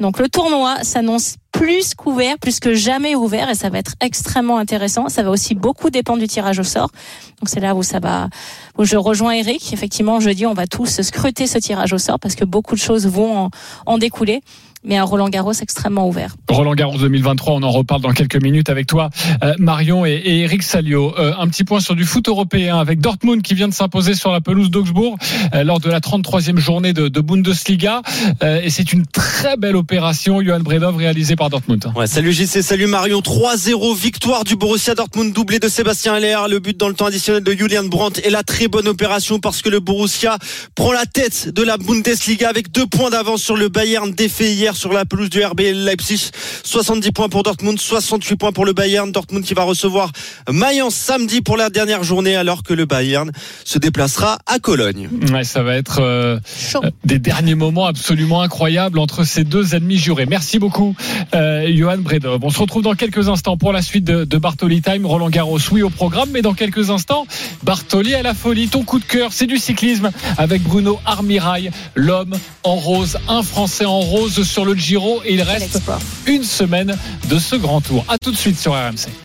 Donc 0.00 0.18
le 0.18 0.28
tournoi 0.28 0.82
s'annonce 0.82 1.36
plus 1.52 1.94
qu'ouvert, 1.94 2.38
plus 2.38 2.60
que 2.60 2.74
jamais 2.74 3.14
ouvert, 3.14 3.48
et 3.50 3.54
ça 3.54 3.70
va 3.70 3.78
être 3.78 3.94
extrêmement 4.00 4.58
intéressant. 4.58 5.08
Ça 5.08 5.22
va 5.22 5.30
aussi 5.30 5.54
beaucoup 5.54 5.90
dépendre 5.90 6.20
du 6.20 6.28
tirage 6.28 6.58
au 6.58 6.64
sort. 6.64 6.90
Donc 7.40 7.48
c'est 7.48 7.60
là 7.60 7.74
où 7.74 7.82
ça 7.82 8.00
va, 8.00 8.28
où 8.76 8.84
je 8.84 8.96
rejoins 8.96 9.32
Eric. 9.32 9.72
Effectivement, 9.72 10.20
jeudi, 10.20 10.46
on 10.46 10.54
va 10.54 10.66
tous 10.66 11.00
scruter 11.00 11.46
ce 11.46 11.58
tirage 11.58 11.92
au 11.92 11.98
sort 11.98 12.18
parce 12.20 12.34
que 12.34 12.44
beaucoup 12.44 12.74
de 12.74 12.80
choses 12.80 13.06
vont 13.06 13.50
en 13.86 13.98
découler 13.98 14.42
mais 14.84 14.96
un 14.96 15.04
Roland 15.04 15.28
Garros 15.28 15.52
extrêmement 15.52 16.08
ouvert. 16.08 16.36
Roland 16.48 16.74
Garros 16.74 16.98
2023, 16.98 17.54
on 17.54 17.62
en 17.62 17.70
reparle 17.70 18.02
dans 18.02 18.12
quelques 18.12 18.40
minutes 18.42 18.68
avec 18.68 18.86
toi, 18.86 19.10
euh, 19.42 19.54
Marion 19.58 20.06
et, 20.06 20.12
et, 20.12 20.40
Eric 20.40 20.62
Salio. 20.62 21.14
Euh, 21.18 21.32
un 21.38 21.48
petit 21.48 21.64
point 21.64 21.80
sur 21.80 21.94
du 21.94 22.04
foot 22.04 22.28
européen 22.28 22.78
avec 22.78 23.00
Dortmund 23.00 23.42
qui 23.42 23.54
vient 23.54 23.68
de 23.68 23.74
s'imposer 23.74 24.14
sur 24.14 24.30
la 24.30 24.40
pelouse 24.40 24.70
d'Augsbourg 24.70 25.16
euh, 25.54 25.64
lors 25.64 25.80
de 25.80 25.90
la 25.90 26.00
33e 26.00 26.58
journée 26.58 26.92
de, 26.92 27.08
de 27.08 27.20
Bundesliga. 27.20 28.02
Euh, 28.42 28.60
et 28.62 28.70
c'est 28.70 28.92
une 28.92 29.06
très 29.06 29.56
belle 29.56 29.76
opération, 29.76 30.40
Johan 30.42 30.60
Bredov, 30.60 30.96
réalisée 30.96 31.36
par 31.36 31.50
Dortmund. 31.50 31.90
Ouais, 31.96 32.06
salut 32.06 32.32
JC, 32.32 32.62
salut 32.62 32.86
Marion. 32.86 33.20
3-0 33.20 33.96
victoire 33.96 34.44
du 34.44 34.56
Borussia 34.56 34.94
Dortmund, 34.94 35.32
doublé 35.32 35.58
de 35.58 35.68
Sébastien 35.68 36.14
Aller. 36.14 36.36
Le 36.48 36.60
but 36.60 36.76
dans 36.76 36.88
le 36.88 36.94
temps 36.94 37.06
additionnel 37.06 37.42
de 37.42 37.52
Julian 37.52 37.84
Brandt 37.84 38.20
et 38.24 38.30
la 38.30 38.42
très 38.42 38.68
bonne 38.68 38.88
opération 38.88 39.38
parce 39.38 39.62
que 39.62 39.68
le 39.68 39.80
Borussia 39.80 40.38
prend 40.74 40.92
la 40.92 41.06
tête 41.06 41.48
de 41.54 41.62
la 41.62 41.76
Bundesliga 41.76 42.48
avec 42.48 42.70
deux 42.72 42.86
points 42.86 43.10
d'avance 43.10 43.42
sur 43.42 43.56
le 43.56 43.68
Bayern 43.68 44.10
défait 44.12 44.52
hier 44.52 44.67
sur 44.76 44.92
la 44.92 45.04
pelouse 45.04 45.30
du 45.30 45.44
RB 45.44 45.60
Leipzig. 45.74 46.30
70 46.64 47.12
points 47.12 47.28
pour 47.28 47.42
Dortmund, 47.42 47.78
68 47.78 48.36
points 48.36 48.52
pour 48.52 48.64
le 48.64 48.72
Bayern. 48.72 49.10
Dortmund 49.10 49.44
qui 49.44 49.54
va 49.54 49.62
recevoir 49.62 50.12
Mayence 50.50 50.94
samedi 50.94 51.40
pour 51.40 51.56
la 51.56 51.70
dernière 51.70 52.02
journée 52.02 52.36
alors 52.36 52.62
que 52.62 52.74
le 52.74 52.84
Bayern 52.84 53.30
se 53.64 53.78
déplacera 53.78 54.38
à 54.46 54.58
Cologne. 54.58 55.08
Ouais, 55.32 55.44
ça 55.44 55.62
va 55.62 55.76
être 55.76 56.00
euh, 56.00 56.38
des 57.04 57.18
derniers 57.18 57.54
moments 57.54 57.86
absolument 57.86 58.42
incroyables 58.42 58.98
entre 58.98 59.24
ces 59.24 59.44
deux 59.44 59.74
ennemis 59.74 59.98
jurés. 59.98 60.26
Merci 60.26 60.58
beaucoup, 60.58 60.94
euh, 61.34 61.70
Johan 61.74 61.98
Bredov. 61.98 62.40
On 62.42 62.50
se 62.50 62.58
retrouve 62.58 62.82
dans 62.82 62.94
quelques 62.94 63.28
instants 63.28 63.56
pour 63.56 63.72
la 63.72 63.82
suite 63.82 64.04
de, 64.04 64.24
de 64.24 64.38
Bartoli 64.38 64.82
Time. 64.82 65.06
Roland 65.06 65.30
Garros, 65.30 65.58
oui, 65.72 65.82
au 65.82 65.90
programme, 65.90 66.28
mais 66.32 66.42
dans 66.42 66.54
quelques 66.54 66.90
instants, 66.90 67.26
Bartoli 67.62 68.14
à 68.14 68.22
la 68.22 68.34
folie. 68.34 68.68
Ton 68.68 68.84
coup 68.84 68.98
de 68.98 69.04
cœur, 69.04 69.32
c'est 69.32 69.46
du 69.46 69.58
cyclisme 69.58 70.10
avec 70.36 70.62
Bruno 70.62 70.98
Armirail, 71.04 71.70
l'homme 71.94 72.34
en 72.64 72.76
rose, 72.76 73.18
un 73.28 73.42
Français 73.42 73.84
en 73.84 74.00
rose 74.00 74.42
sur 74.58 74.64
le 74.64 74.74
Giro 74.74 75.22
et 75.24 75.34
il 75.34 75.42
reste 75.42 75.80
une 76.26 76.42
semaine 76.42 76.98
de 77.28 77.38
ce 77.38 77.54
grand 77.54 77.80
tour. 77.80 78.04
À 78.08 78.18
tout 78.18 78.32
de 78.32 78.36
suite 78.36 78.58
sur 78.58 78.72
RMC. 78.72 79.08